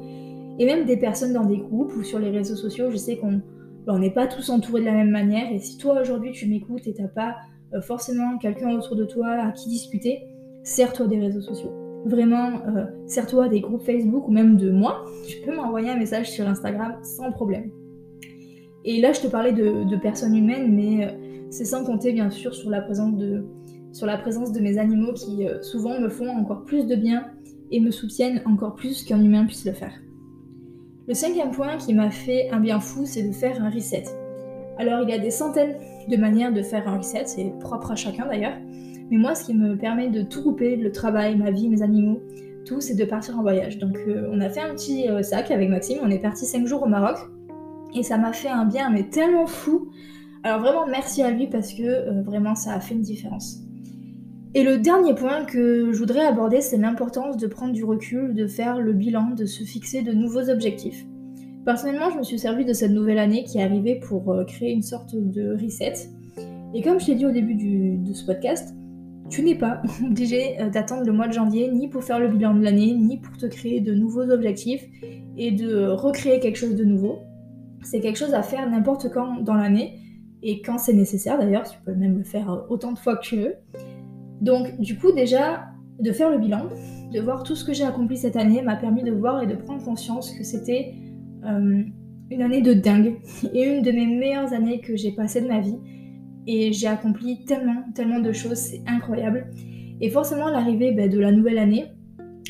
et 0.58 0.66
même 0.66 0.84
des 0.86 0.96
personnes 0.96 1.32
dans 1.32 1.44
des 1.44 1.58
groupes 1.58 1.94
ou 1.96 2.02
sur 2.02 2.18
les 2.18 2.30
réseaux 2.30 2.56
sociaux. 2.56 2.90
Je 2.90 2.96
sais 2.96 3.16
qu'on 3.16 3.40
bah, 3.86 3.98
n'est 3.98 4.10
pas 4.10 4.26
tous 4.26 4.48
entourés 4.50 4.80
de 4.80 4.86
la 4.86 4.92
même 4.92 5.10
manière, 5.10 5.52
et 5.52 5.58
si 5.58 5.78
toi 5.78 6.00
aujourd'hui 6.00 6.32
tu 6.32 6.48
m'écoutes 6.48 6.86
et 6.86 6.94
t'as 6.94 7.08
pas 7.08 7.36
euh, 7.74 7.80
forcément 7.80 8.38
quelqu'un 8.38 8.70
autour 8.70 8.96
de 8.96 9.04
toi 9.04 9.28
à 9.28 9.52
qui 9.52 9.68
discuter, 9.68 10.22
sers-toi 10.62 11.06
des 11.06 11.20
réseaux 11.20 11.42
sociaux. 11.42 11.72
Vraiment, 12.06 12.60
euh, 12.68 12.84
sers-toi 13.06 13.48
des 13.48 13.60
groupes 13.60 13.82
Facebook 13.82 14.28
ou 14.28 14.30
même 14.30 14.56
de 14.56 14.70
moi. 14.70 15.04
Tu 15.26 15.38
peux 15.40 15.54
m'envoyer 15.54 15.90
un 15.90 15.96
message 15.96 16.30
sur 16.30 16.46
Instagram 16.46 16.96
sans 17.02 17.32
problème. 17.32 17.70
Et 18.84 19.00
là, 19.00 19.12
je 19.14 19.20
te 19.22 19.26
parlais 19.26 19.52
de, 19.52 19.96
personnes 19.96 20.36
humaines, 20.36 20.74
mais 20.74 21.16
c'est 21.48 21.64
sans 21.64 21.84
compter 21.84 22.12
bien 22.12 22.28
sûr 22.28 22.54
sur 22.54 22.68
la 22.68 22.82
présence 22.82 23.16
de, 23.16 23.46
sur 23.94 24.06
la 24.06 24.18
présence 24.18 24.52
de 24.52 24.60
mes 24.60 24.76
animaux 24.76 25.12
qui 25.12 25.46
euh, 25.46 25.62
souvent 25.62 26.00
me 26.00 26.08
font 26.08 26.28
encore 26.28 26.64
plus 26.64 26.84
de 26.86 26.96
bien 26.96 27.26
et 27.70 27.80
me 27.80 27.92
soutiennent 27.92 28.42
encore 28.44 28.74
plus 28.74 29.04
qu'un 29.04 29.22
humain 29.22 29.46
puisse 29.46 29.64
le 29.64 29.72
faire. 29.72 29.92
Le 31.06 31.14
cinquième 31.14 31.52
point 31.52 31.76
qui 31.76 31.94
m'a 31.94 32.10
fait 32.10 32.50
un 32.50 32.58
bien 32.58 32.80
fou, 32.80 33.06
c'est 33.06 33.22
de 33.22 33.32
faire 33.32 33.62
un 33.62 33.70
reset. 33.70 34.04
Alors 34.78 35.02
il 35.02 35.10
y 35.10 35.12
a 35.12 35.18
des 35.18 35.30
centaines 35.30 35.76
de 36.08 36.16
manières 36.16 36.52
de 36.52 36.60
faire 36.60 36.88
un 36.88 36.98
reset, 36.98 37.26
c'est 37.26 37.52
propre 37.60 37.92
à 37.92 37.94
chacun 37.94 38.26
d'ailleurs. 38.26 38.58
Mais 39.10 39.16
moi, 39.16 39.36
ce 39.36 39.44
qui 39.44 39.54
me 39.54 39.76
permet 39.76 40.08
de 40.08 40.22
tout 40.22 40.42
couper, 40.42 40.76
le 40.76 40.90
travail, 40.90 41.36
ma 41.36 41.52
vie, 41.52 41.68
mes 41.68 41.82
animaux, 41.82 42.20
tout, 42.64 42.80
c'est 42.80 42.94
de 42.94 43.04
partir 43.04 43.38
en 43.38 43.42
voyage. 43.42 43.78
Donc 43.78 43.96
euh, 44.08 44.28
on 44.32 44.40
a 44.40 44.48
fait 44.48 44.60
un 44.60 44.74
petit 44.74 45.08
euh, 45.08 45.22
sac 45.22 45.52
avec 45.52 45.70
Maxime, 45.70 45.98
on 46.02 46.10
est 46.10 46.18
parti 46.18 46.46
5 46.46 46.66
jours 46.66 46.82
au 46.82 46.88
Maroc. 46.88 47.18
Et 47.94 48.02
ça 48.02 48.18
m'a 48.18 48.32
fait 48.32 48.48
un 48.48 48.64
bien, 48.64 48.90
mais 48.90 49.04
tellement 49.04 49.46
fou. 49.46 49.88
Alors 50.42 50.60
vraiment, 50.60 50.84
merci 50.86 51.22
à 51.22 51.30
lui 51.30 51.46
parce 51.46 51.72
que 51.72 52.22
vraiment, 52.22 52.56
ça 52.56 52.72
a 52.72 52.80
fait 52.80 52.94
une 52.94 53.02
différence. 53.02 53.60
Et 54.54 54.62
le 54.62 54.78
dernier 54.78 55.14
point 55.14 55.44
que 55.44 55.92
je 55.92 55.98
voudrais 55.98 56.24
aborder, 56.24 56.60
c'est 56.60 56.76
l'importance 56.76 57.36
de 57.36 57.46
prendre 57.46 57.72
du 57.72 57.84
recul, 57.84 58.34
de 58.34 58.46
faire 58.46 58.80
le 58.80 58.92
bilan, 58.92 59.30
de 59.30 59.46
se 59.46 59.64
fixer 59.64 60.02
de 60.02 60.12
nouveaux 60.12 60.48
objectifs. 60.48 61.04
Personnellement, 61.64 62.10
je 62.10 62.18
me 62.18 62.22
suis 62.22 62.38
servi 62.38 62.64
de 62.64 62.72
cette 62.72 62.92
nouvelle 62.92 63.18
année 63.18 63.44
qui 63.44 63.58
est 63.58 63.62
arrivée 63.62 63.96
pour 63.96 64.44
créer 64.46 64.72
une 64.72 64.82
sorte 64.82 65.16
de 65.16 65.56
reset. 65.60 66.08
Et 66.74 66.82
comme 66.82 67.00
je 67.00 67.06
t'ai 67.06 67.14
dit 67.14 67.26
au 67.26 67.30
début 67.30 67.54
de 67.54 68.12
ce 68.12 68.26
podcast, 68.26 68.74
tu 69.30 69.42
n'es 69.42 69.54
pas 69.54 69.82
obligé 70.04 70.60
euh, 70.60 70.70
d'attendre 70.70 71.04
le 71.04 71.12
mois 71.12 71.28
de 71.28 71.32
janvier 71.32 71.70
ni 71.70 71.88
pour 71.88 72.04
faire 72.04 72.18
le 72.18 72.28
bilan 72.28 72.54
de 72.54 72.62
l'année, 72.62 72.94
ni 72.94 73.18
pour 73.18 73.36
te 73.36 73.46
créer 73.46 73.80
de 73.80 73.94
nouveaux 73.94 74.30
objectifs 74.30 74.84
et 75.36 75.50
de 75.50 75.86
recréer 75.86 76.40
quelque 76.40 76.56
chose 76.56 76.76
de 76.76 76.84
nouveau. 76.84 77.18
C'est 77.82 78.00
quelque 78.00 78.18
chose 78.18 78.34
à 78.34 78.42
faire 78.42 78.68
n'importe 78.68 79.10
quand 79.12 79.40
dans 79.40 79.54
l'année 79.54 79.98
et 80.42 80.62
quand 80.62 80.78
c'est 80.78 80.92
nécessaire 80.92 81.38
d'ailleurs, 81.38 81.68
tu 81.68 81.78
peux 81.84 81.94
même 81.94 82.18
le 82.18 82.24
faire 82.24 82.50
euh, 82.50 82.60
autant 82.68 82.92
de 82.92 82.98
fois 82.98 83.16
que 83.16 83.22
tu 83.22 83.36
veux. 83.36 83.54
Donc 84.44 84.78
du 84.78 84.98
coup 84.98 85.10
déjà, 85.10 85.64
de 85.98 86.12
faire 86.12 86.30
le 86.30 86.38
bilan, 86.38 86.68
de 87.12 87.20
voir 87.20 87.44
tout 87.44 87.56
ce 87.56 87.64
que 87.64 87.72
j'ai 87.72 87.84
accompli 87.84 88.18
cette 88.18 88.36
année 88.36 88.60
m'a 88.60 88.76
permis 88.76 89.02
de 89.02 89.10
voir 89.10 89.42
et 89.42 89.46
de 89.46 89.54
prendre 89.54 89.82
conscience 89.82 90.32
que 90.32 90.44
c'était 90.44 90.92
euh, 91.46 91.82
une 92.30 92.42
année 92.42 92.60
de 92.60 92.74
dingue 92.74 93.16
et 93.54 93.64
une 93.64 93.82
de 93.82 93.90
mes 93.90 94.06
meilleures 94.06 94.52
années 94.52 94.80
que 94.80 94.96
j'ai 94.96 95.12
passées 95.12 95.40
de 95.40 95.48
ma 95.48 95.60
vie 95.60 95.78
et 96.46 96.74
j'ai 96.74 96.88
accompli 96.88 97.42
tellement, 97.46 97.84
tellement 97.94 98.20
de 98.20 98.32
choses, 98.32 98.58
c'est 98.58 98.82
incroyable. 98.86 99.46
Et 100.02 100.10
forcément, 100.10 100.50
l'arrivée 100.50 100.92
ben, 100.92 101.08
de 101.08 101.18
la 101.18 101.32
nouvelle 101.32 101.56
année 101.56 101.86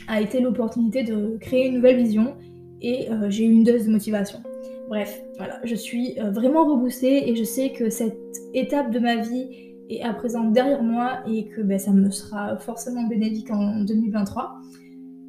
a 0.08 0.20
été 0.20 0.40
l'opportunité 0.40 1.04
de 1.04 1.36
créer 1.40 1.68
une 1.68 1.76
nouvelle 1.76 1.96
vision 1.96 2.34
et 2.80 3.08
euh, 3.08 3.30
j'ai 3.30 3.44
eu 3.44 3.52
une 3.52 3.62
dose 3.62 3.86
de 3.86 3.92
motivation. 3.92 4.40
Bref, 4.88 5.22
voilà, 5.38 5.60
je 5.62 5.76
suis 5.76 6.18
euh, 6.18 6.32
vraiment 6.32 6.66
reboostée 6.68 7.30
et 7.30 7.36
je 7.36 7.44
sais 7.44 7.70
que 7.70 7.88
cette 7.88 8.18
étape 8.52 8.90
de 8.90 8.98
ma 8.98 9.16
vie 9.16 9.73
est 9.90 10.02
à 10.02 10.12
présent 10.14 10.44
derrière 10.44 10.82
moi 10.82 11.18
et 11.26 11.46
que 11.46 11.60
ben, 11.60 11.78
ça 11.78 11.92
me 11.92 12.10
sera 12.10 12.56
forcément 12.56 13.06
bénéfique 13.06 13.50
en 13.50 13.84
2023. 13.84 14.56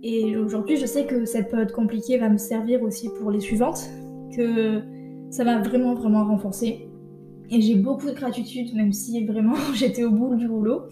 Et 0.04 0.38
aujourd'hui, 0.38 0.78
je 0.78 0.86
sais 0.86 1.06
que 1.06 1.26
cette 1.26 1.50
période 1.50 1.72
compliquée 1.72 2.18
va 2.18 2.30
me 2.30 2.38
servir 2.38 2.84
aussi 2.84 3.10
pour 3.20 3.32
les 3.32 3.40
suivantes, 3.40 3.90
que 4.36 4.82
ça 5.30 5.44
va 5.44 5.60
vraiment, 5.60 5.96
vraiment 5.96 6.26
renforcer 6.26 6.88
et 7.52 7.62
j'ai 7.62 7.76
beaucoup 7.76 8.08
de 8.08 8.16
gratitude, 8.16 8.74
même 8.76 8.92
si 8.92 9.24
vraiment 9.26 9.56
j'étais 9.76 10.04
au 10.04 10.12
bout 10.12 10.36
du 10.36 10.48
rouleau. 10.48 10.84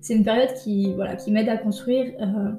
C'est 0.00 0.14
une 0.14 0.24
période 0.24 0.54
qui 0.62 0.94
m'aide 1.28 1.48
à 1.48 1.56
construire 1.56 2.12
euh, 2.20 2.52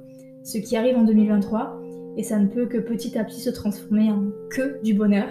ce 0.44 0.58
qui 0.58 0.76
arrive 0.76 0.98
en 0.98 1.04
2023. 1.04 1.80
Et 2.18 2.24
ça 2.24 2.38
ne 2.38 2.48
peut 2.48 2.66
que 2.66 2.78
petit 2.78 3.18
à 3.18 3.24
petit 3.24 3.40
se 3.40 3.50
transformer 3.50 4.12
en 4.12 4.26
que 4.50 4.82
du 4.84 4.94
bonheur. 4.94 5.30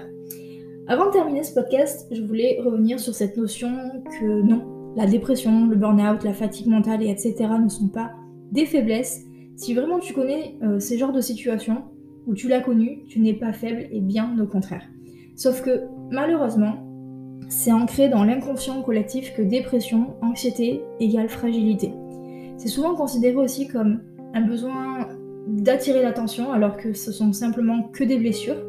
Avant 0.87 1.07
de 1.07 1.11
terminer 1.11 1.43
ce 1.43 1.53
podcast, 1.53 2.07
je 2.11 2.23
voulais 2.23 2.61
revenir 2.65 2.99
sur 2.99 3.15
cette 3.15 3.37
notion 3.37 3.71
que 4.19 4.43
non, 4.43 4.65
la 4.99 5.07
dépression, 5.07 5.69
le 5.69 5.77
burn-out, 5.77 6.25
la 6.25 6.33
fatigue 6.33 6.67
mentale 6.67 7.05
et 7.05 7.09
etc. 7.09 7.37
ne 7.63 7.69
sont 7.69 7.87
pas 7.87 8.11
des 8.51 8.67
faiblesses. 8.67 9.25
Si 9.55 9.73
vraiment 9.73 10.01
tu 10.01 10.13
connais 10.13 10.57
euh, 10.65 10.81
ces 10.81 10.99
genres 10.99 11.13
de 11.13 11.21
situations, 11.21 11.85
ou 12.27 12.35
tu 12.35 12.49
l'as 12.49 12.61
connu, 12.61 13.05
tu 13.07 13.21
n'es 13.21 13.33
pas 13.33 13.53
faible 13.53 13.87
et 13.93 14.01
bien 14.01 14.37
au 14.43 14.47
contraire. 14.47 14.83
Sauf 15.37 15.63
que 15.63 15.83
malheureusement, 16.11 16.85
c'est 17.49 17.71
ancré 17.71 18.09
dans 18.09 18.25
l'inconscient 18.25 18.83
collectif 18.83 19.33
que 19.37 19.43
dépression, 19.43 20.17
anxiété 20.21 20.83
égale 20.99 21.29
fragilité. 21.29 21.93
C'est 22.57 22.67
souvent 22.67 22.97
considéré 22.97 23.37
aussi 23.37 23.69
comme 23.69 24.01
un 24.35 24.41
besoin 24.41 25.07
d'attirer 25.47 26.03
l'attention 26.03 26.51
alors 26.53 26.77
que 26.77 26.93
ce 26.93 27.13
sont 27.13 27.33
simplement 27.33 27.85
que 27.85 28.03
des 28.03 28.19
blessures. 28.19 28.61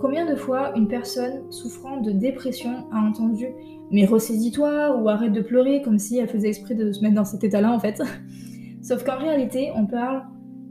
Combien 0.00 0.28
de 0.28 0.34
fois 0.34 0.76
une 0.76 0.88
personne 0.88 1.44
souffrant 1.50 1.98
de 1.98 2.10
dépression 2.10 2.88
a 2.92 2.98
entendu 2.98 3.46
mais 3.90 4.04
ressaisis-toi 4.04 5.00
ou 5.00 5.08
arrête 5.08 5.32
de 5.32 5.40
pleurer 5.40 5.82
comme 5.82 5.98
si 5.98 6.18
elle 6.18 6.28
faisait 6.28 6.48
exprès 6.48 6.74
de 6.74 6.92
se 6.92 7.02
mettre 7.02 7.14
dans 7.14 7.24
cet 7.24 7.44
état-là 7.44 7.72
en 7.72 7.78
fait. 7.78 8.02
Sauf 8.82 9.04
qu'en 9.04 9.18
réalité, 9.18 9.70
on 9.74 9.86
parle 9.86 10.22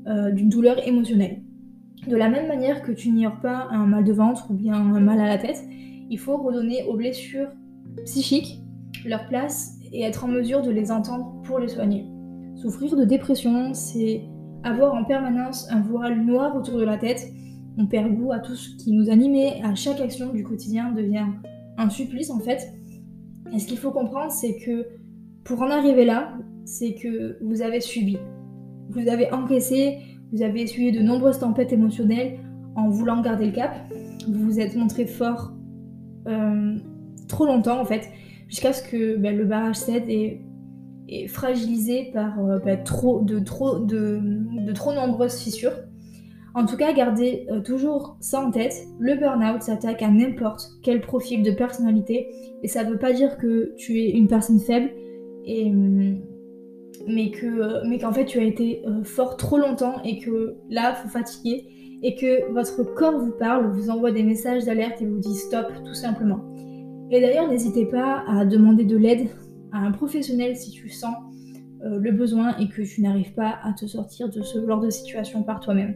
euh, 0.08 0.32
d'une 0.32 0.50
douleur 0.50 0.86
émotionnelle. 0.88 1.42
De 2.08 2.16
la 2.16 2.30
même 2.30 2.48
manière 2.48 2.82
que 2.82 2.92
tu 2.92 3.10
n'ignores 3.10 3.40
pas 3.42 3.68
un 3.72 3.86
mal 3.86 4.04
de 4.04 4.14
ventre 4.14 4.50
ou 4.50 4.54
bien 4.54 4.74
un 4.74 5.00
mal 5.00 5.20
à 5.20 5.28
la 5.28 5.38
tête, 5.38 5.64
il 6.10 6.18
faut 6.18 6.38
redonner 6.38 6.84
aux 6.86 6.96
blessures 6.96 7.50
psychiques 8.06 8.62
leur 9.06 9.28
place 9.28 9.78
et 9.92 10.04
être 10.04 10.26
en 10.26 10.28
mesure 10.28 10.62
de 10.62 10.72
les 10.72 10.92
entendre 10.92 11.42
pour 11.44 11.60
les 11.60 11.68
soigner. 11.68 12.06
Souffrir 12.56 12.96
de 12.96 13.06
dépression, 13.06 13.74
c'est 13.74 14.24
avoir 14.64 14.94
en 14.94 15.04
permanence 15.04 15.68
un 15.72 15.82
voile 15.82 16.22
noir 16.26 16.56
autour 16.56 16.78
de 16.78 16.84
la 16.84 16.98
tête. 16.98 17.28
On 17.78 17.86
perd 17.86 18.14
goût 18.14 18.32
à 18.32 18.40
tout 18.40 18.56
ce 18.56 18.76
qui 18.76 18.92
nous 18.92 19.10
animait, 19.10 19.62
à 19.64 19.76
chaque 19.76 20.02
action 20.02 20.34
du 20.34 20.44
quotidien 20.44 20.92
devient 20.92 21.28
un 21.78 21.90
supplice 21.90 22.30
en 22.30 22.40
fait. 22.40 22.74
Et 23.54 23.60
ce 23.60 23.68
qu'il 23.68 23.78
faut 23.78 23.92
comprendre, 23.92 24.32
c'est 24.32 24.58
que 24.58 24.88
pour 25.44 25.62
en 25.62 25.70
arriver 25.70 26.06
là, 26.06 26.38
c'est 26.66 26.94
que 26.94 27.38
vous 27.42 27.62
avez 27.62 27.82
subi. 27.82 28.18
Vous 28.90 29.08
avez 29.08 29.32
encaissé, 29.32 29.98
vous 30.32 30.42
avez 30.42 30.62
essuyé 30.62 30.92
de 30.92 31.00
nombreuses 31.00 31.40
tempêtes 31.40 31.74
émotionnelles 31.74 32.40
en 32.76 32.90
voulant 32.90 33.22
garder 33.22 33.48
le 33.48 33.52
cap. 33.52 33.76
Vous 34.28 34.44
vous 34.44 34.60
êtes 34.60 34.76
montré 34.76 35.06
fort 35.06 35.54
euh, 36.28 36.78
trop 37.28 37.46
longtemps 37.46 37.80
en 37.80 37.86
fait, 37.86 38.10
jusqu'à 38.48 38.74
ce 38.74 38.84
que 38.84 39.18
bah, 39.18 39.32
le 39.32 39.46
barrage 39.46 39.78
cède 39.78 40.10
et 40.10 40.42
est 41.08 41.28
fragilisé 41.28 42.12
par 42.14 42.40
euh, 42.40 42.60
trop, 42.86 43.22
de, 43.22 43.40
trop 43.40 44.94
nombreuses 44.94 45.40
fissures. 45.40 45.74
En 46.60 46.66
tout 46.66 46.76
cas, 46.76 46.92
gardez 46.92 47.48
euh, 47.50 47.62
toujours 47.62 48.18
ça 48.20 48.46
en 48.46 48.52
tête, 48.52 48.86
le 49.00 49.16
burn-out 49.16 49.62
s'attaque 49.62 50.02
à 50.02 50.10
n'importe 50.10 50.62
quel 50.84 51.00
profil 51.00 51.42
de 51.42 51.52
personnalité 51.52 52.28
et 52.64 52.68
ça 52.68 52.84
ne 52.84 52.92
veut 52.92 52.98
pas 52.98 53.14
dire 53.14 53.38
que 53.38 53.74
tu 53.78 53.98
es 54.02 54.10
une 54.10 54.28
personne 54.28 54.60
faible 54.60 54.90
et 55.46 55.72
mais 57.08 57.32
que 57.32 57.88
mais 57.88 57.98
qu'en 57.98 58.12
fait 58.12 58.26
tu 58.26 58.40
as 58.40 58.44
été 58.44 58.84
fort 59.04 59.38
trop 59.38 59.58
longtemps 59.58 60.04
et 60.04 60.20
que 60.20 60.58
là 60.70 60.94
faut 60.96 61.08
fatiguer 61.08 61.66
et 62.04 62.16
que 62.16 62.52
votre 62.52 62.84
corps 62.84 63.18
vous 63.18 63.32
parle, 63.32 63.72
vous 63.72 63.90
envoie 63.90 64.12
des 64.12 64.24
messages 64.24 64.66
d'alerte 64.66 65.02
et 65.02 65.06
vous 65.06 65.20
dit 65.20 65.36
stop 65.36 65.68
tout 65.86 65.94
simplement. 65.94 66.42
Et 67.10 67.22
d'ailleurs, 67.22 67.48
n'hésitez 67.48 67.86
pas 67.86 68.26
à 68.28 68.44
demander 68.44 68.84
de 68.84 68.98
l'aide 68.98 69.30
à 69.72 69.78
un 69.78 69.92
professionnel 69.94 70.58
si 70.58 70.72
tu 70.72 70.90
sens 70.90 71.16
euh, 71.86 72.00
le 72.00 72.12
besoin 72.12 72.58
et 72.58 72.68
que 72.68 72.82
tu 72.82 73.02
n'arrives 73.02 73.34
pas 73.34 73.60
à 73.64 73.72
te 73.72 73.86
sortir 73.86 74.30
de 74.30 74.42
ce 74.42 74.66
genre 74.68 74.82
de 74.82 74.90
situation 74.90 75.44
par 75.44 75.62
toi-même. 75.62 75.96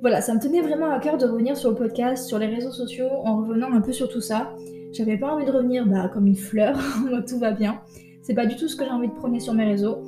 Voilà, 0.00 0.20
ça 0.20 0.34
me 0.34 0.40
tenait 0.40 0.60
vraiment 0.60 0.90
à 0.90 0.98
cœur 0.98 1.16
de 1.16 1.26
revenir 1.26 1.56
sur 1.56 1.70
le 1.70 1.76
podcast, 1.76 2.26
sur 2.26 2.38
les 2.38 2.46
réseaux 2.46 2.70
sociaux, 2.70 3.08
en 3.24 3.38
revenant 3.38 3.72
un 3.72 3.80
peu 3.80 3.92
sur 3.92 4.08
tout 4.08 4.20
ça. 4.20 4.54
J'avais 4.92 5.16
pas 5.16 5.32
envie 5.32 5.44
de 5.44 5.50
revenir 5.50 5.86
bah, 5.86 6.10
comme 6.12 6.26
une 6.26 6.36
fleur, 6.36 6.78
tout 7.28 7.38
va 7.38 7.52
bien. 7.52 7.80
C'est 8.22 8.34
pas 8.34 8.46
du 8.46 8.56
tout 8.56 8.68
ce 8.68 8.76
que 8.76 8.84
j'ai 8.84 8.90
envie 8.90 9.08
de 9.08 9.14
prôner 9.14 9.40
sur 9.40 9.54
mes 9.54 9.64
réseaux. 9.64 9.98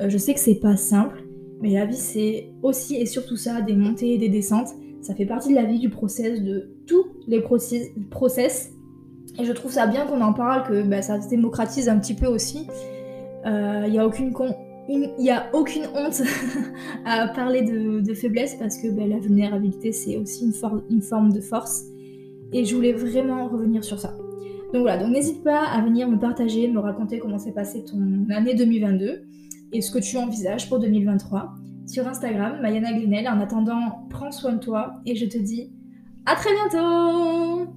Euh, 0.00 0.08
je 0.08 0.18
sais 0.18 0.34
que 0.34 0.40
c'est 0.40 0.56
pas 0.56 0.76
simple, 0.76 1.22
mais 1.60 1.70
la 1.70 1.86
vie, 1.86 1.96
c'est 1.96 2.50
aussi 2.62 2.96
et 2.96 3.06
surtout 3.06 3.36
ça, 3.36 3.60
des 3.60 3.74
montées 3.74 4.14
et 4.14 4.18
des 4.18 4.28
descentes. 4.28 4.68
Ça 5.00 5.14
fait 5.14 5.26
partie 5.26 5.50
de 5.50 5.54
la 5.54 5.64
vie, 5.64 5.78
du 5.78 5.90
process, 5.90 6.42
de 6.42 6.70
tous 6.86 7.06
les 7.28 7.42
process. 8.10 8.72
Et 9.38 9.44
je 9.44 9.52
trouve 9.52 9.70
ça 9.70 9.86
bien 9.86 10.06
qu'on 10.06 10.22
en 10.22 10.32
parle, 10.32 10.66
que 10.66 10.82
bah, 10.82 11.02
ça 11.02 11.20
se 11.20 11.28
démocratise 11.28 11.88
un 11.88 11.98
petit 11.98 12.14
peu 12.14 12.26
aussi. 12.26 12.66
Il 13.44 13.50
euh, 13.50 13.88
n'y 13.88 13.98
a 13.98 14.06
aucune 14.06 14.32
il 14.88 15.30
a 15.30 15.50
aucune 15.52 15.86
honte 15.94 16.22
à 17.04 17.28
parler 17.28 17.62
de, 17.62 18.14
faiblesse 18.14 18.54
parce 18.54 18.78
que 18.78 18.88
bah, 18.88 19.06
la 19.06 19.18
vulnérabilité 19.18 19.92
c'est 19.92 20.16
aussi 20.16 20.44
une, 20.90 21.02
forme 21.02 21.32
de 21.32 21.40
force 21.40 21.84
et 22.52 22.64
je 22.64 22.74
voulais 22.74 22.92
vraiment 22.92 23.48
revenir 23.48 23.84
sur 23.84 23.98
ça. 23.98 24.16
Donc 24.72 24.82
voilà, 24.82 24.98
donc 24.98 25.12
n'hésite 25.12 25.42
pas 25.42 25.64
à 25.64 25.80
venir 25.82 26.08
me 26.08 26.18
partager, 26.18 26.68
me 26.68 26.80
raconter 26.80 27.18
comment 27.18 27.38
s'est 27.38 27.52
passé 27.52 27.84
ton 27.84 28.26
année 28.30 28.54
2022 28.54 29.24
et 29.72 29.80
ce 29.80 29.90
que 29.90 29.98
tu 29.98 30.16
envisages 30.16 30.68
pour 30.68 30.78
2023 30.78 31.54
sur 31.86 32.06
Instagram, 32.06 32.60
Mayana 32.60 32.92
Glinel. 32.92 33.28
En 33.28 33.40
attendant, 33.40 34.06
prends 34.10 34.32
soin 34.32 34.54
de 34.54 34.60
toi 34.60 34.94
et 35.06 35.14
je 35.14 35.26
te 35.26 35.38
dis 35.38 35.72
à 36.24 36.34
très 36.34 36.50
bientôt 36.52 37.70